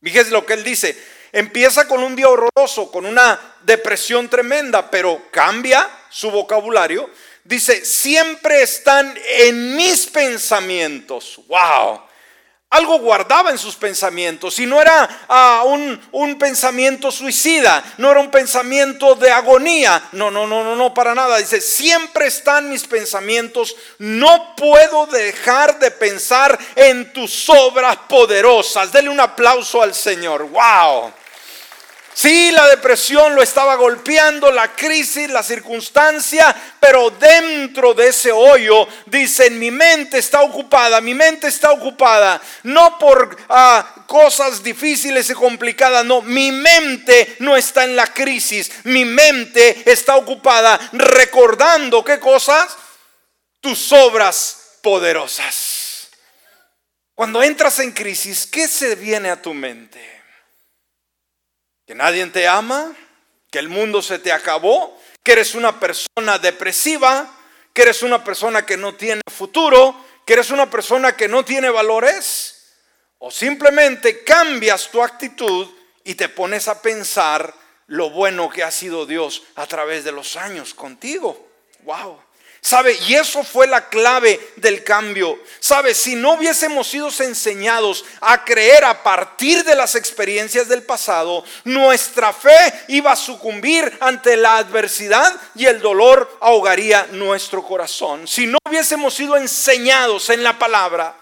[0.00, 0.96] Fíjese lo que él dice.
[1.32, 7.10] Empieza con un día horroroso, con una depresión tremenda, pero cambia su vocabulario
[7.44, 11.40] Dice, siempre están en mis pensamientos.
[11.46, 12.00] Wow.
[12.70, 18.18] algo guardaba en sus pensamientos y no era ah, un, un, pensamiento suicida, no era
[18.18, 21.36] un pensamiento de agonía, no, no, no, no, no, para nada.
[21.36, 28.90] Dice, siempre están mis pensamientos, no puedo dejar de pensar en tus obras poderosas.
[28.90, 31.12] Dele un aplauso al Señor, wow.
[32.14, 38.86] Sí, la depresión lo estaba golpeando, la crisis, la circunstancia, pero dentro de ese hoyo,
[39.06, 45.34] dicen, mi mente está ocupada, mi mente está ocupada, no por ah, cosas difíciles y
[45.34, 52.20] complicadas, no, mi mente no está en la crisis, mi mente está ocupada recordando qué
[52.20, 52.76] cosas,
[53.60, 56.10] tus obras poderosas.
[57.16, 60.13] Cuando entras en crisis, ¿qué se viene a tu mente?
[61.86, 62.94] Que nadie te ama,
[63.50, 67.30] que el mundo se te acabó, que eres una persona depresiva,
[67.72, 69.94] que eres una persona que no tiene futuro,
[70.24, 72.54] que eres una persona que no tiene valores,
[73.18, 75.68] o simplemente cambias tu actitud
[76.04, 77.54] y te pones a pensar
[77.86, 81.48] lo bueno que ha sido Dios a través de los años contigo.
[81.82, 82.23] Wow.
[82.66, 82.96] ¿Sabe?
[83.06, 85.38] Y eso fue la clave del cambio.
[85.60, 85.92] ¿Sabe?
[85.92, 92.32] Si no hubiésemos sido enseñados a creer a partir de las experiencias del pasado, nuestra
[92.32, 92.56] fe
[92.88, 98.26] iba a sucumbir ante la adversidad y el dolor ahogaría nuestro corazón.
[98.26, 101.14] Si no hubiésemos sido enseñados en la palabra,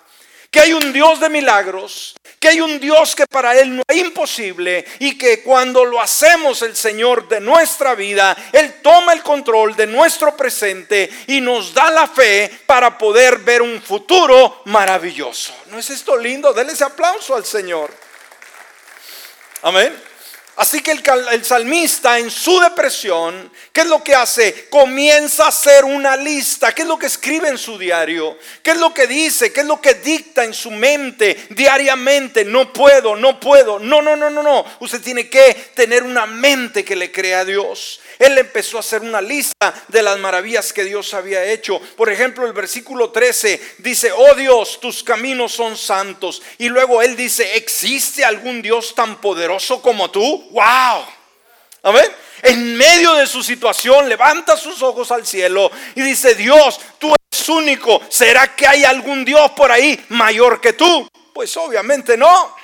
[0.52, 3.96] que hay un Dios de milagros, que hay un Dios que para Él no es
[3.96, 9.74] imposible y que cuando lo hacemos el Señor de nuestra vida, Él toma el control
[9.74, 15.54] de nuestro presente y nos da la fe para poder ver un futuro maravilloso.
[15.70, 16.52] ¿No es esto lindo?
[16.52, 17.90] Denle ese aplauso al Señor.
[19.62, 20.11] Amén.
[20.56, 24.68] Así que el, salmista en su depresión, ¿qué es lo que hace?
[24.68, 26.74] Comienza a hacer una lista.
[26.74, 28.38] ¿Qué es lo que escribe en su diario?
[28.62, 29.50] ¿Qué es lo que dice?
[29.50, 32.44] ¿Qué es lo que dicta en su mente diariamente?
[32.44, 33.78] No puedo, no puedo.
[33.78, 34.66] No, no, no, no, no.
[34.80, 38.00] Usted tiene que tener una mente que le crea a Dios.
[38.18, 41.80] Él empezó a hacer una lista de las maravillas que Dios había hecho.
[41.96, 46.42] Por ejemplo, el versículo 13 dice, oh Dios, tus caminos son santos.
[46.58, 50.41] Y luego él dice, ¿existe algún Dios tan poderoso como tú?
[50.50, 51.06] ¡Wow!
[51.84, 52.10] Amén.
[52.42, 57.48] En medio de su situación, levanta sus ojos al cielo y dice, Dios, tú eres
[57.48, 58.00] único.
[58.08, 61.08] ¿Será que hay algún Dios por ahí mayor que tú?
[61.32, 62.54] Pues obviamente no.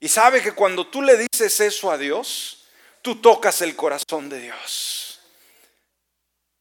[0.00, 2.64] Y sabe que cuando tú le dices eso a Dios,
[3.02, 5.20] tú tocas el corazón de Dios.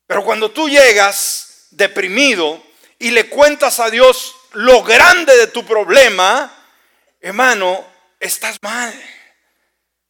[0.07, 2.61] Pero cuando tú llegas deprimido
[2.99, 6.51] y le cuentas a Dios lo grande de tu problema,
[7.19, 7.85] hermano,
[8.19, 8.93] estás mal.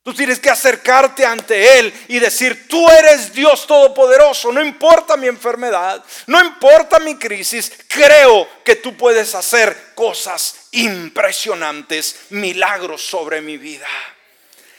[0.06, 5.26] Tú tienes que acercarte ante Él y decir, tú eres Dios Todopoderoso, no importa mi
[5.26, 13.58] enfermedad, no importa mi crisis, creo que tú puedes hacer cosas impresionantes, milagros sobre mi
[13.58, 13.88] vida.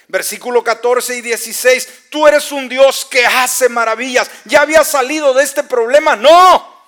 [0.07, 4.31] Versículo 14 y 16, tú eres un Dios que hace maravillas.
[4.45, 6.15] ¿Ya había salido de este problema?
[6.15, 6.85] No.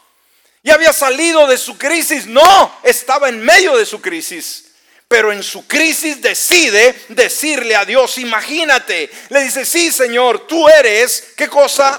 [0.63, 2.27] ¿Ya había salido de su crisis?
[2.27, 2.79] No.
[2.85, 4.68] Estaba en medio de su crisis.
[5.09, 11.33] Pero en su crisis decide decirle a Dios, imagínate, le dice, sí Señor, tú eres,
[11.35, 11.99] ¿qué cosa?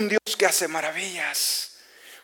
[0.00, 1.70] Un Dios que hace maravillas.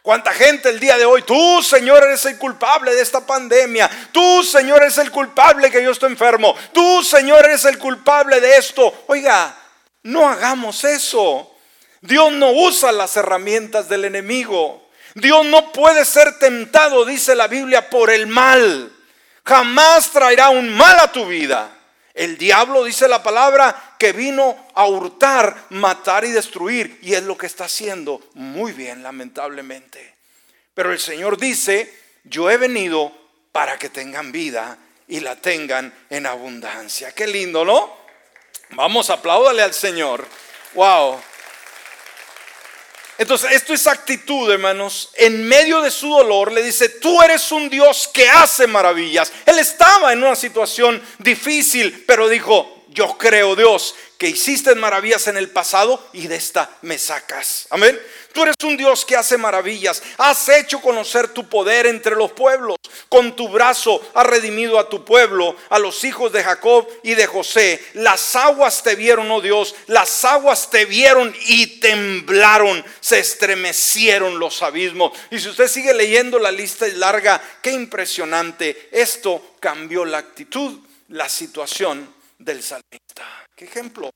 [0.03, 1.23] ¿Cuánta gente el día de hoy?
[1.23, 3.91] Tú, Señor, eres el culpable de esta pandemia.
[4.13, 6.55] Tú, Señor, eres el culpable que yo estoy enfermo.
[6.73, 9.05] Tú, Señor, eres el culpable de esto.
[9.09, 9.57] Oiga,
[10.05, 11.53] no hagamos eso.
[12.01, 14.89] Dios no usa las herramientas del enemigo.
[15.15, 18.96] Dios no puede ser tentado, dice la Biblia, por el mal.
[19.47, 21.71] Jamás traerá un mal a tu vida.
[22.13, 26.99] El diablo, dice la palabra, que vino a hurtar, matar y destruir.
[27.03, 30.15] Y es lo que está haciendo muy bien, lamentablemente.
[30.75, 33.13] Pero el Señor dice, yo he venido
[33.53, 37.13] para que tengan vida y la tengan en abundancia.
[37.13, 37.97] Qué lindo, ¿no?
[38.71, 40.27] Vamos, apláudale al Señor.
[40.75, 41.21] Wow.
[43.19, 45.11] Entonces, esto es actitud, hermanos.
[45.15, 49.33] En medio de su dolor le dice, tú eres un Dios que hace maravillas.
[49.47, 55.37] Él estaba en una situación difícil, pero dijo, yo creo Dios que hiciste maravillas en
[55.37, 57.67] el pasado y de esta me sacas.
[57.69, 58.01] Amén.
[58.33, 60.03] Tú eres un Dios que hace maravillas.
[60.17, 62.77] Has hecho conocer tu poder entre los pueblos.
[63.11, 67.27] Con tu brazo has redimido a tu pueblo, a los hijos de Jacob y de
[67.27, 67.85] José.
[67.93, 69.75] Las aguas te vieron, oh Dios.
[69.89, 72.83] Las aguas te vieron y temblaron.
[73.01, 75.13] Se estremecieron los abismos.
[75.31, 78.89] Y si usted sigue leyendo la lista larga, qué impresionante.
[78.91, 83.47] Esto cambió la actitud, la situación del salmista.
[83.55, 84.11] ¿Qué ejemplo?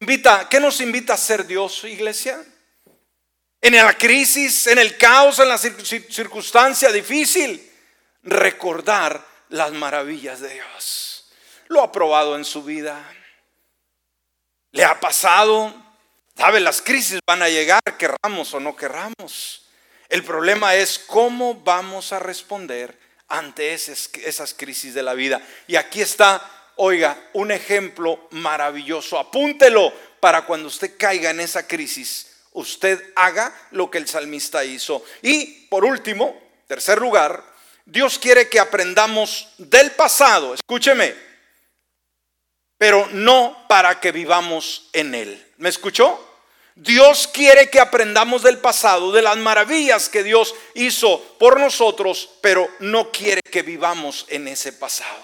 [0.00, 2.44] Invita, ¿Qué nos invita a ser Dios, iglesia?
[3.60, 7.68] En la crisis, en el caos, en la circunstancia difícil,
[8.22, 11.32] recordar las maravillas de Dios.
[11.66, 13.04] Lo ha probado en su vida.
[14.72, 15.74] Le ha pasado.
[16.36, 19.66] Sabe, las crisis van a llegar, querramos o no querramos.
[20.08, 22.96] El problema es cómo vamos a responder
[23.28, 25.40] ante esas, crisis de la vida.
[25.66, 26.42] Y aquí está,
[26.76, 29.18] oiga, un ejemplo maravilloso.
[29.18, 35.04] Apúntelo para cuando usted caiga en esa crisis, usted haga lo que el salmista hizo.
[35.22, 37.44] Y por último, tercer lugar,
[37.84, 41.14] Dios quiere que aprendamos del pasado, escúcheme,
[42.76, 45.52] pero no para que vivamos en él.
[45.56, 46.27] ¿Me escuchó?
[46.80, 52.68] Dios quiere que aprendamos del pasado, de las maravillas que Dios hizo por nosotros, pero
[52.78, 55.18] no quiere que vivamos en ese pasado.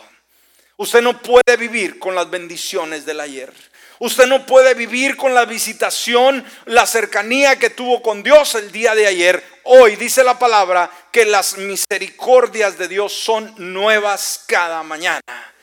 [0.79, 3.53] Usted no puede vivir con las bendiciones del ayer.
[4.01, 8.97] Usted no puede vivir con la visitación, la cercanía que tuvo con Dios el día
[8.97, 9.45] de ayer.
[9.63, 15.54] Hoy dice la palabra que las misericordias de Dios son nuevas cada mañana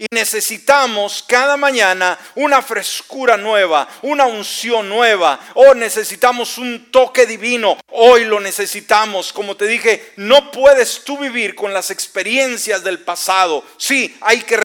[0.00, 7.76] y necesitamos cada mañana una frescura nueva, una unción nueva, o necesitamos un toque divino.
[7.88, 9.30] Hoy lo necesitamos.
[9.30, 13.62] Como te dije, no puedes tú vivir con las experiencias del pasado.
[13.76, 14.62] Sí, hay que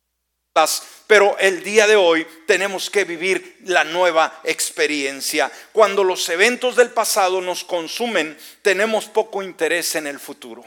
[1.05, 5.51] pero el día de hoy tenemos que vivir la nueva experiencia.
[5.73, 10.63] Cuando los eventos del pasado nos consumen, tenemos poco interés en el futuro.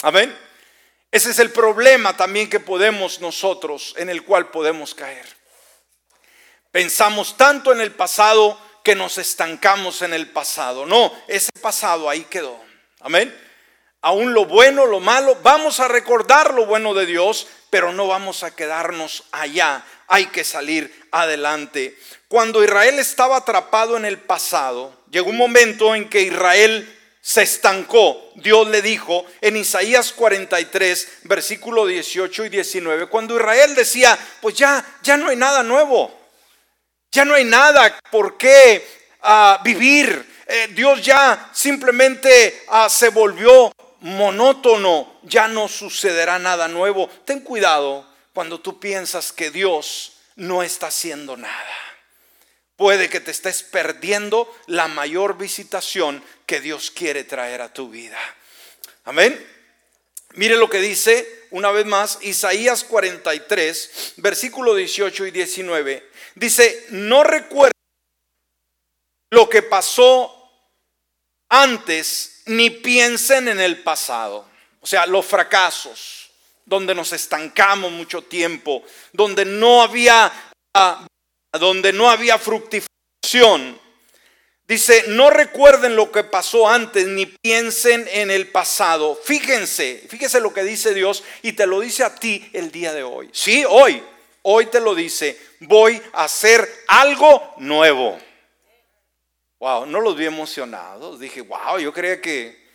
[0.00, 0.34] Amén.
[1.10, 5.26] Ese es el problema también que podemos nosotros, en el cual podemos caer.
[6.70, 10.86] Pensamos tanto en el pasado que nos estancamos en el pasado.
[10.86, 12.60] No, ese pasado ahí quedó.
[13.00, 13.34] Amén.
[14.02, 18.44] Aún lo bueno, lo malo, vamos a recordar lo bueno de Dios, pero no vamos
[18.44, 19.84] a quedarnos allá.
[20.06, 21.98] Hay que salir adelante.
[22.28, 26.92] Cuando Israel estaba atrapado en el pasado, llegó un momento en que Israel
[27.26, 34.16] se estancó, Dios le dijo en Isaías 43, versículo 18 y 19, cuando Israel decía,
[34.40, 36.16] pues ya, ya no hay nada nuevo,
[37.10, 38.86] ya no hay nada por qué
[39.22, 47.10] ah, vivir, eh, Dios ya simplemente ah, se volvió monótono, ya no sucederá nada nuevo.
[47.24, 51.95] Ten cuidado cuando tú piensas que Dios no está haciendo nada.
[52.76, 58.18] Puede que te estés perdiendo la mayor visitación que Dios quiere traer a tu vida.
[59.04, 59.44] Amén.
[60.34, 66.10] Mire lo que dice una vez más Isaías 43, versículo 18 y 19.
[66.34, 67.72] Dice, no recuerden
[69.30, 70.32] lo que pasó
[71.48, 74.48] antes, ni piensen en el pasado.
[74.80, 76.30] O sea, los fracasos,
[76.64, 80.32] donde nos estancamos mucho tiempo, donde no había,
[81.58, 83.80] donde no había fructificación
[84.68, 89.14] Dice, no recuerden lo que pasó antes ni piensen en el pasado.
[89.14, 93.04] Fíjense, fíjese lo que dice Dios y te lo dice a ti el día de
[93.04, 93.30] hoy.
[93.32, 94.02] Sí, hoy,
[94.42, 98.18] hoy te lo dice, voy a hacer algo nuevo.
[99.60, 101.20] Wow, no los vi emocionados.
[101.20, 102.66] Dije, wow, yo creía que...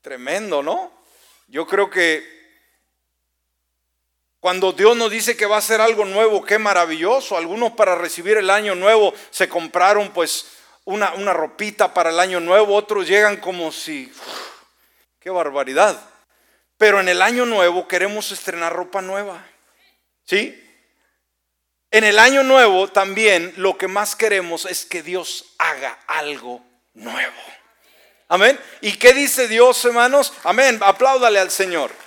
[0.00, 0.90] tremendo, ¿no?
[1.48, 2.33] Yo creo que
[4.44, 7.38] cuando Dios nos dice que va a hacer algo nuevo, qué maravilloso.
[7.38, 10.48] Algunos para recibir el año nuevo se compraron pues
[10.84, 14.12] una, una ropita para el año nuevo, otros llegan como si,
[15.18, 15.98] qué barbaridad.
[16.76, 19.42] Pero en el año nuevo queremos estrenar ropa nueva.
[20.26, 20.62] ¿Sí?
[21.90, 27.32] En el año nuevo también lo que más queremos es que Dios haga algo nuevo.
[28.28, 28.60] Amén.
[28.82, 30.34] ¿Y qué dice Dios, hermanos?
[30.42, 30.78] Amén.
[30.82, 32.03] Apláudale al Señor.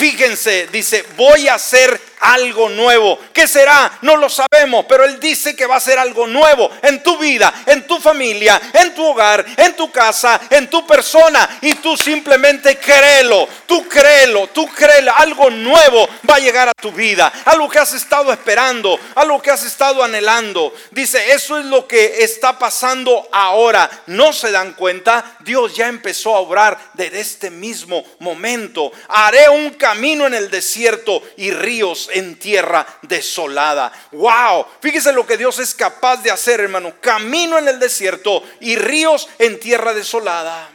[0.00, 3.18] Fíjense, dice, voy a hacer algo nuevo.
[3.32, 3.98] ¿Qué será?
[4.02, 7.52] No lo sabemos, pero Él dice que va a ser algo nuevo en tu vida,
[7.66, 11.58] en tu familia, en tu hogar, en tu casa, en tu persona.
[11.62, 15.12] Y tú simplemente créelo, tú créelo, tú créelo.
[15.16, 19.50] Algo nuevo va a llegar a tu vida, algo que has estado esperando, algo que
[19.50, 20.74] has estado anhelando.
[20.90, 23.90] Dice, eso es lo que está pasando ahora.
[24.06, 28.92] No se dan cuenta, Dios ya empezó a obrar desde este mismo momento.
[29.08, 33.92] Haré un camino en el desierto y ríos en tierra desolada.
[34.12, 36.94] Wow, fíjese lo que Dios es capaz de hacer, hermano.
[37.00, 40.70] Camino en el desierto y ríos en tierra desolada.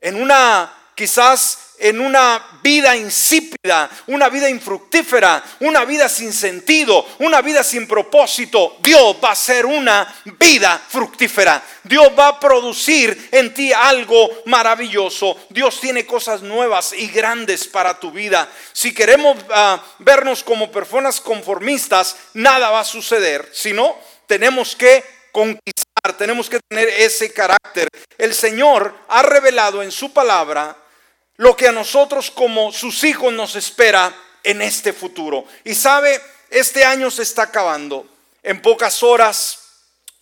[0.00, 7.40] En una quizás en una vida insípida, una vida infructífera, una vida sin sentido, una
[7.40, 11.62] vida sin propósito, Dios va a ser una vida fructífera.
[11.84, 15.38] Dios va a producir en ti algo maravilloso.
[15.48, 18.48] Dios tiene cosas nuevas y grandes para tu vida.
[18.72, 26.16] Si queremos ah, vernos como personas conformistas, nada va a suceder, sino tenemos que conquistar,
[26.16, 27.88] tenemos que tener ese carácter.
[28.16, 30.76] El Señor ha revelado en su palabra
[31.38, 35.44] lo que a nosotros como sus hijos nos espera en este futuro.
[35.64, 36.20] Y sabe,
[36.50, 38.06] este año se está acabando
[38.42, 39.60] en pocas horas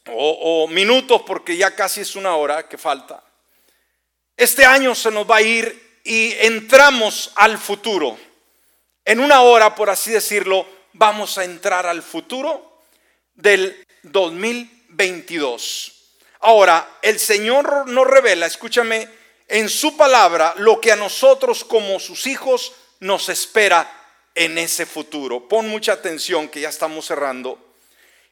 [0.09, 3.25] o, minutos, porque ya casi es una hora que falta.
[4.37, 8.17] Este año se nos va a ir y entramos al futuro.
[9.05, 12.83] En una hora, por así decirlo, vamos a entrar al futuro
[13.35, 15.93] del 2022.
[16.41, 19.09] Ahora, el Señor nos revela, escúchame,
[19.49, 23.91] en su palabra lo que a nosotros como sus hijos nos espera
[24.35, 25.49] en ese futuro.
[25.49, 27.75] Pon mucha atención que ya estamos cerrando.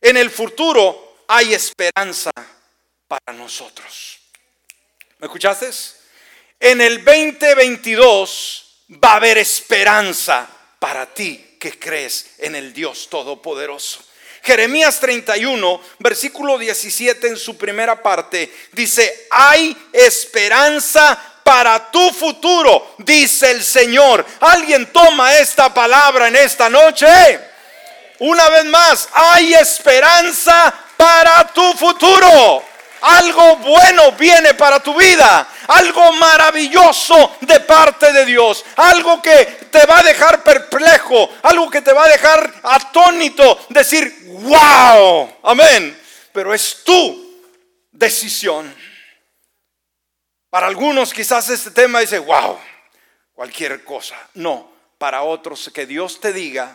[0.00, 2.30] En el futuro hay esperanza
[3.08, 4.18] para nosotros.
[5.18, 5.70] ¿Me escuchaste?
[6.60, 10.48] En el 2022 va a haber esperanza
[10.78, 14.04] para ti que crees en el Dios Todopoderoso.
[14.44, 23.50] Jeremías 31, versículo 17 en su primera parte, dice, hay esperanza para tu futuro, dice
[23.50, 24.24] el Señor.
[24.40, 27.06] ¿Alguien toma esta palabra en esta noche?
[28.18, 32.73] Una vez más, hay esperanza para tu futuro.
[33.04, 35.46] Algo bueno viene para tu vida.
[35.68, 38.64] Algo maravilloso de parte de Dios.
[38.76, 41.30] Algo que te va a dejar perplejo.
[41.42, 43.66] Algo que te va a dejar atónito.
[43.68, 45.36] Decir, wow.
[45.42, 46.00] Amén.
[46.32, 47.42] Pero es tu
[47.92, 48.74] decisión.
[50.48, 52.58] Para algunos quizás este tema dice, wow,
[53.34, 54.16] cualquier cosa.
[54.34, 56.74] No, para otros que Dios te diga,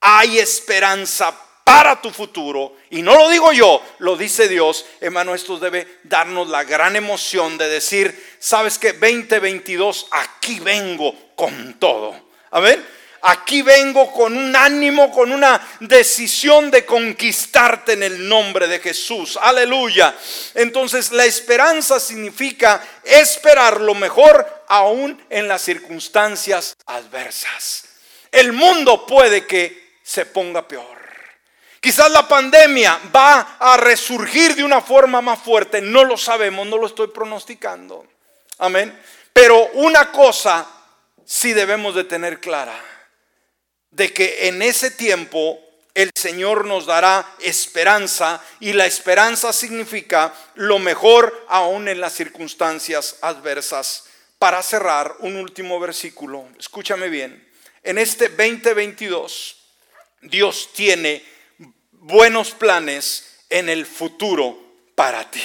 [0.00, 1.34] hay esperanza
[1.74, 2.76] para tu futuro.
[2.90, 4.86] Y no lo digo yo, lo dice Dios.
[5.00, 11.74] Hermano, esto debe darnos la gran emoción de decir, sabes que 2022, aquí vengo con
[11.80, 12.14] todo.
[12.52, 12.86] Amén.
[13.22, 19.36] Aquí vengo con un ánimo, con una decisión de conquistarte en el nombre de Jesús.
[19.42, 20.14] Aleluya.
[20.54, 27.86] Entonces la esperanza significa esperar lo mejor aún en las circunstancias adversas.
[28.30, 30.93] El mundo puede que se ponga peor.
[31.84, 35.82] Quizás la pandemia va a resurgir de una forma más fuerte.
[35.82, 38.06] No lo sabemos, no lo estoy pronosticando.
[38.56, 38.98] Amén.
[39.34, 40.66] Pero una cosa
[41.26, 42.74] sí debemos de tener clara.
[43.90, 45.60] De que en ese tiempo
[45.92, 53.18] el Señor nos dará esperanza y la esperanza significa lo mejor aún en las circunstancias
[53.20, 54.04] adversas.
[54.38, 56.48] Para cerrar, un último versículo.
[56.58, 57.46] Escúchame bien.
[57.82, 59.56] En este 2022,
[60.22, 61.33] Dios tiene
[62.04, 64.58] buenos planes en el futuro
[64.94, 65.42] para ti.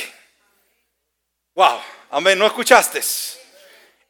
[1.55, 1.79] Wow,
[2.11, 3.01] amén, ¿no escuchaste?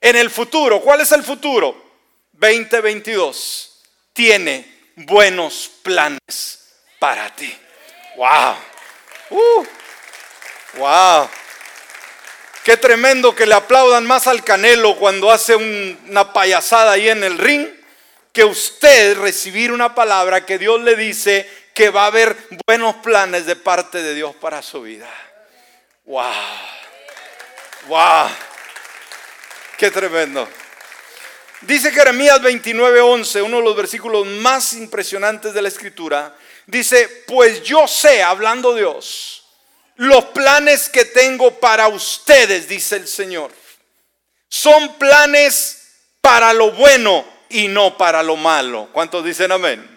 [0.02, 1.90] En el futuro, ¿cuál es el futuro?
[2.34, 3.82] 2022
[4.14, 7.56] tiene buenos planes para ti.
[8.18, 8.56] Wow.
[9.30, 9.66] Uh,
[10.78, 11.30] wow.
[12.64, 17.38] Qué tremendo que le aplaudan más al Canelo cuando hace una payasada ahí en el
[17.38, 17.68] ring
[18.34, 22.36] que usted recibir una palabra que Dios le dice que va a haber
[22.68, 25.10] buenos planes de parte de Dios para su vida.
[26.04, 26.26] Wow.
[27.88, 28.28] Wow.
[29.78, 30.46] Qué tremendo.
[31.62, 36.36] Dice Jeremías 29:11, uno de los versículos más impresionantes de la escritura.
[36.66, 39.46] Dice, pues yo sé, hablando Dios,
[39.96, 43.54] los planes que tengo para ustedes, dice el Señor.
[44.50, 48.90] Son planes para lo bueno y no para lo malo.
[48.92, 49.89] ¿Cuántos dicen amén?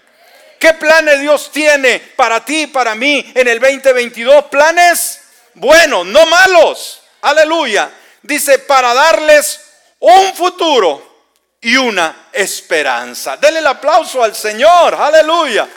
[0.63, 4.45] ¿Qué planes Dios tiene para ti y para mí en el 2022?
[4.45, 5.21] Planes
[5.55, 7.03] buenos, no malos.
[7.23, 7.91] Aleluya.
[8.23, 9.61] Dice, para darles
[9.99, 11.25] un futuro
[11.61, 13.37] y una esperanza.
[13.39, 14.95] Denle el aplauso al Señor.
[14.95, 15.69] Aleluya.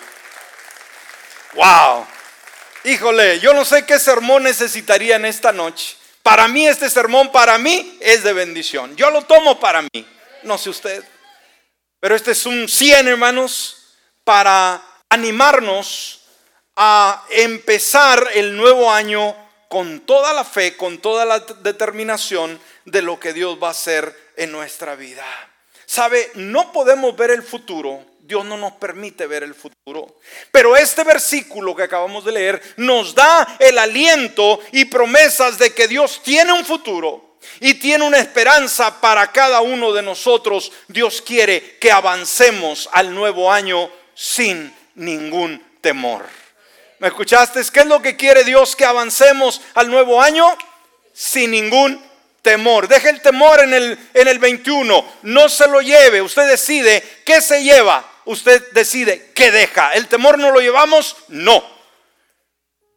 [1.53, 2.05] Wow.
[2.83, 5.97] Híjole, yo no sé qué sermón necesitaría en esta noche.
[6.21, 8.95] Para mí este sermón, para mí, es de bendición.
[8.95, 10.07] Yo lo tomo para mí.
[10.43, 11.03] No sé usted.
[11.99, 13.81] Pero este es un 100, hermanos
[14.25, 16.19] para animarnos
[16.75, 19.33] a empezar el nuevo año
[19.69, 24.13] con toda la fe, con toda la determinación de lo que Dios va a hacer
[24.35, 25.23] en nuestra vida.
[25.85, 30.15] Sabe, no podemos ver el futuro, Dios no nos permite ver el futuro.
[30.51, 35.87] Pero este versículo que acabamos de leer nos da el aliento y promesas de que
[35.87, 40.71] Dios tiene un futuro y tiene una esperanza para cada uno de nosotros.
[40.87, 46.25] Dios quiere que avancemos al nuevo año sin ningún temor.
[46.99, 47.61] ¿Me escuchaste?
[47.71, 50.57] ¿Qué es lo que quiere Dios que avancemos al nuevo año?
[51.13, 52.03] Sin ningún
[52.41, 52.87] temor.
[52.87, 55.05] Deje el temor en el, en el 21.
[55.23, 56.21] No se lo lleve.
[56.21, 58.09] Usted decide qué se lleva.
[58.25, 59.91] Usted decide qué deja.
[59.91, 61.17] ¿El temor no lo llevamos?
[61.27, 61.63] No.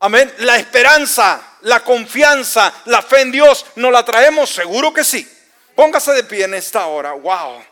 [0.00, 0.32] Amén.
[0.38, 4.50] La esperanza, la confianza, la fe en Dios, ¿no la traemos?
[4.50, 5.28] Seguro que sí.
[5.74, 7.12] Póngase de pie en esta hora.
[7.12, 7.62] Wow.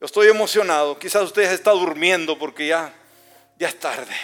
[0.00, 0.98] Estoy emocionado.
[0.98, 2.92] Quizás usted está durmiendo porque ya,
[3.58, 4.14] ya es tarde.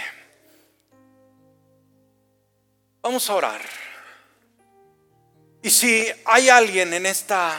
[3.00, 3.62] Vamos a orar.
[5.62, 7.58] Y si hay alguien en esta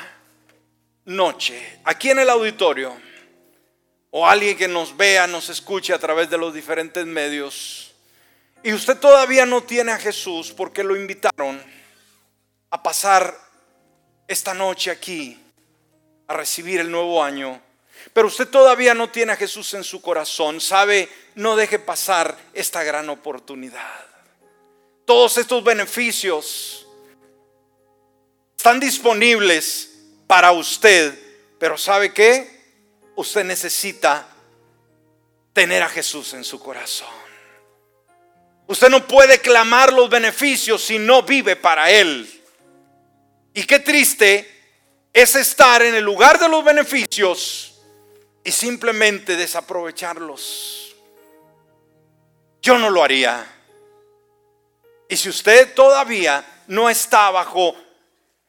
[1.06, 2.96] noche, aquí en el auditorio,
[4.12, 7.94] o alguien que nos vea, nos escuche a través de los diferentes medios,
[8.62, 11.62] y usted todavía no tiene a Jesús porque lo invitaron
[12.70, 13.38] a pasar
[14.28, 15.42] esta noche aquí,
[16.28, 17.62] a recibir el nuevo año,
[18.14, 22.84] pero usted todavía no tiene a Jesús en su corazón, sabe, no deje pasar esta
[22.84, 24.06] gran oportunidad.
[25.04, 26.88] Todos estos beneficios
[28.56, 29.90] están disponibles
[30.28, 31.18] para usted,
[31.60, 32.62] pero ¿sabe qué?
[33.16, 34.28] Usted necesita
[35.52, 37.24] tener a Jesús en su corazón.
[38.68, 42.30] Usted no puede clamar los beneficios si no vive para Él.
[43.54, 44.50] Y qué triste
[45.12, 47.73] es estar en el lugar de los beneficios
[48.44, 50.96] y simplemente desaprovecharlos.
[52.62, 53.46] Yo no lo haría.
[55.10, 57.76] Y si usted todavía no está bajo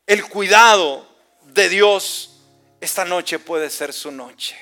[0.07, 1.07] el cuidado
[1.43, 2.41] de Dios,
[2.81, 4.57] esta noche puede ser su noche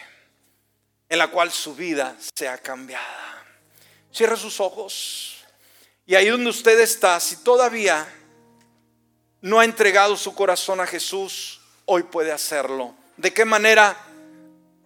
[1.09, 3.45] en la cual su vida sea cambiada.
[4.11, 5.45] Cierre sus ojos
[6.07, 8.07] y ahí donde usted está, si todavía
[9.41, 12.95] no ha entregado su corazón a Jesús, hoy puede hacerlo.
[13.17, 13.97] ¿De qué manera?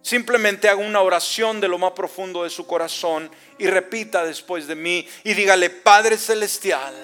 [0.07, 4.73] Simplemente haga una oración de lo más profundo de su corazón y repita después de
[4.73, 6.95] mí y dígale, Padre Celestial,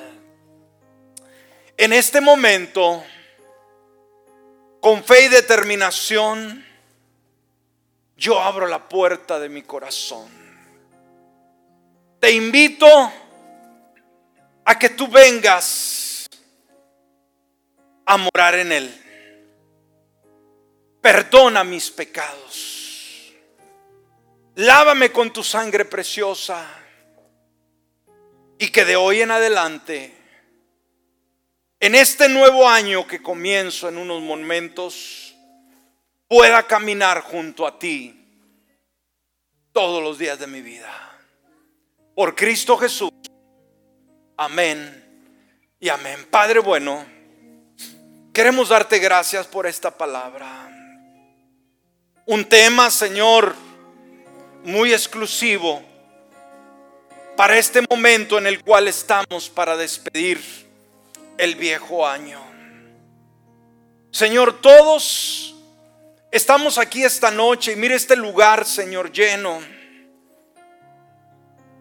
[1.75, 3.03] en este momento,
[4.79, 6.65] con fe y determinación,
[8.15, 10.29] yo abro la puerta de mi corazón.
[12.21, 12.87] Te invito
[14.63, 16.25] a que tú vengas
[18.05, 19.03] a morar en él.
[21.01, 22.72] Perdona mis pecados.
[24.55, 26.65] Lávame con tu sangre preciosa.
[28.59, 30.13] Y que de hoy en adelante,
[31.79, 35.35] en este nuevo año que comienzo en unos momentos,
[36.27, 38.23] pueda caminar junto a ti
[39.71, 40.91] todos los días de mi vida.
[42.15, 43.09] Por Cristo Jesús.
[44.37, 45.03] Amén
[45.79, 46.25] y amén.
[46.29, 47.05] Padre bueno,
[48.31, 50.69] queremos darte gracias por esta palabra.
[52.25, 53.53] Un tema, Señor,
[54.63, 55.81] muy exclusivo
[57.35, 60.41] para este momento en el cual estamos para despedir
[61.37, 62.41] el viejo año.
[64.11, 65.55] Señor, todos
[66.31, 69.61] estamos aquí esta noche y mire este lugar, Señor, lleno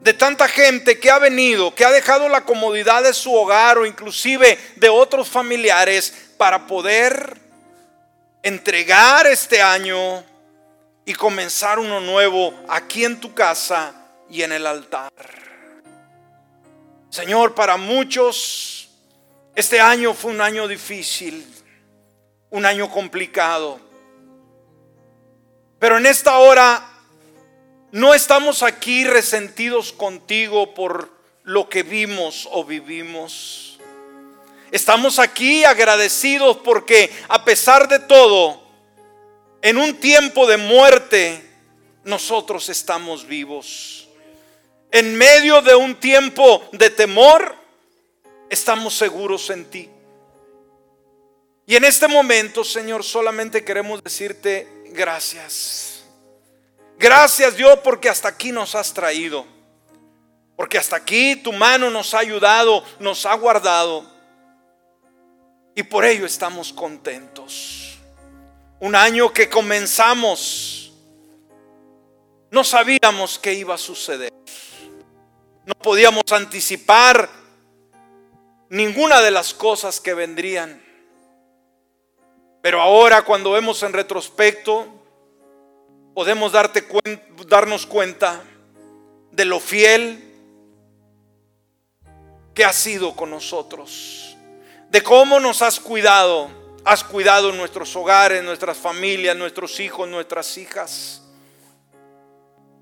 [0.01, 3.87] de tanta gente que ha venido, que ha dejado la comodidad de su hogar o
[3.87, 7.37] inclusive de otros familiares para poder
[8.43, 10.25] entregar este año
[11.05, 13.95] y comenzar uno nuevo aquí en tu casa
[14.29, 15.11] y en el altar.
[17.11, 18.83] Señor, para muchos
[19.55, 21.47] este año fue un año difícil,
[22.49, 23.79] un año complicado.
[25.79, 26.89] Pero en esta hora
[27.91, 31.11] no estamos aquí resentidos contigo por
[31.43, 33.79] lo que vimos o vivimos.
[34.71, 38.62] Estamos aquí agradecidos porque a pesar de todo,
[39.63, 41.41] en un tiempo de muerte,
[42.05, 44.09] nosotros estamos vivos.
[44.91, 47.57] En medio de un tiempo de temor,
[48.51, 49.89] estamos seguros en ti.
[51.65, 56.03] Y en este momento, Señor, solamente queremos decirte gracias.
[56.99, 59.47] Gracias Dios porque hasta aquí nos has traído.
[60.57, 64.05] Porque hasta aquí tu mano nos ha ayudado, nos ha guardado.
[65.75, 67.82] Y por ello estamos contentos.
[68.83, 70.93] Un año que comenzamos,
[72.51, 74.33] no sabíamos qué iba a suceder.
[75.65, 77.31] No podíamos anticipar
[78.71, 80.83] ninguna de las cosas que vendrían.
[82.61, 84.89] Pero ahora cuando vemos en retrospecto,
[86.13, 86.85] podemos darte
[87.47, 88.43] darnos cuenta
[89.31, 90.25] de lo fiel
[92.53, 94.37] que has sido con nosotros,
[94.91, 101.23] de cómo nos has cuidado Has cuidado nuestros hogares, nuestras familias, nuestros hijos, nuestras hijas.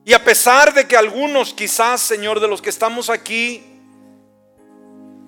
[0.04, 3.62] Y a pesar de que algunos quizás, Señor, de los que estamos aquí,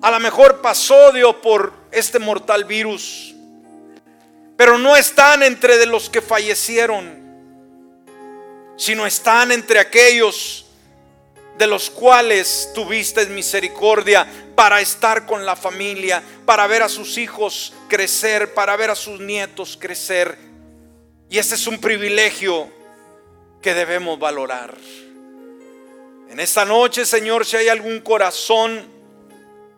[0.01, 3.35] a lo mejor pasó Dios por este mortal virus,
[4.57, 7.21] pero no están entre de los que fallecieron,
[8.75, 10.62] sino están entre aquellos
[11.57, 17.73] de los cuales tuviste misericordia para estar con la familia, para ver a sus hijos
[17.87, 20.37] crecer, para ver a sus nietos crecer.
[21.29, 22.69] Y ese es un privilegio
[23.61, 24.75] que debemos valorar.
[26.29, 28.87] En esta noche, Señor, si hay algún corazón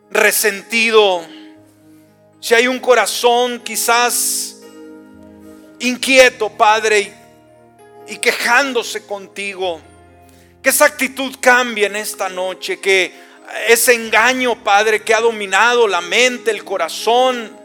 [0.09, 1.25] resentido,
[2.39, 4.57] si hay un corazón quizás
[5.79, 7.13] inquieto, Padre,
[8.07, 9.81] y, quejándose contigo,
[10.65, 13.13] que esa actitud cambie en esta noche, que
[13.67, 17.55] ese engaño, Padre, que ha dominado la mente, el corazón,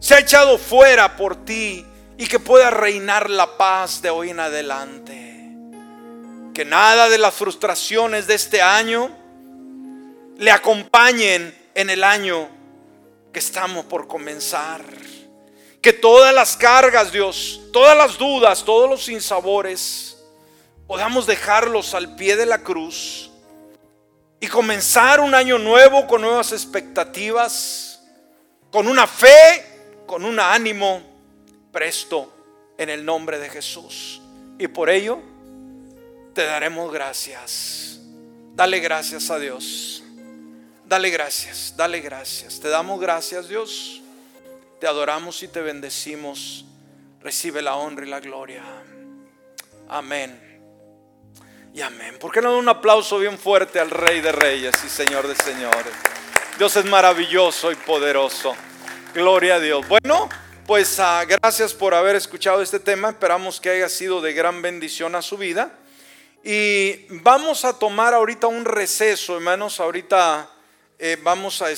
[0.00, 1.86] se ha echado fuera por ti
[2.18, 5.52] y que pueda reinar la paz de hoy en adelante.
[6.52, 9.16] Que nada de las frustraciones de este año
[10.36, 12.48] le acompañen en el año
[13.32, 14.82] que estamos por comenzar.
[15.80, 20.09] Que todas las cargas, Dios, todas las dudas, todos los sinsabores,
[20.90, 23.30] podamos dejarlos al pie de la cruz
[24.40, 28.02] y comenzar un año nuevo con nuevas expectativas,
[28.72, 31.00] con una fe, con un ánimo
[31.70, 34.20] presto en el nombre de Jesús.
[34.58, 35.20] Y por ello
[36.34, 38.00] te daremos gracias.
[38.56, 40.02] Dale gracias a Dios.
[40.86, 42.58] Dale gracias, dale gracias.
[42.58, 44.02] Te damos gracias, Dios.
[44.80, 46.64] Te adoramos y te bendecimos.
[47.20, 48.64] Recibe la honra y la gloria.
[49.88, 50.49] Amén
[51.72, 52.18] y amén.
[52.18, 55.92] ¿Por qué no un aplauso bien fuerte al Rey de Reyes y Señor de Señores?
[56.58, 58.54] Dios es maravilloso y poderoso.
[59.14, 59.86] Gloria a Dios.
[59.88, 60.28] Bueno,
[60.66, 63.10] pues ah, gracias por haber escuchado este tema.
[63.10, 65.72] Esperamos que haya sido de gran bendición a su vida.
[66.42, 69.78] Y vamos a tomar ahorita un receso, hermanos.
[69.78, 70.50] Ahorita
[70.98, 71.68] eh, vamos a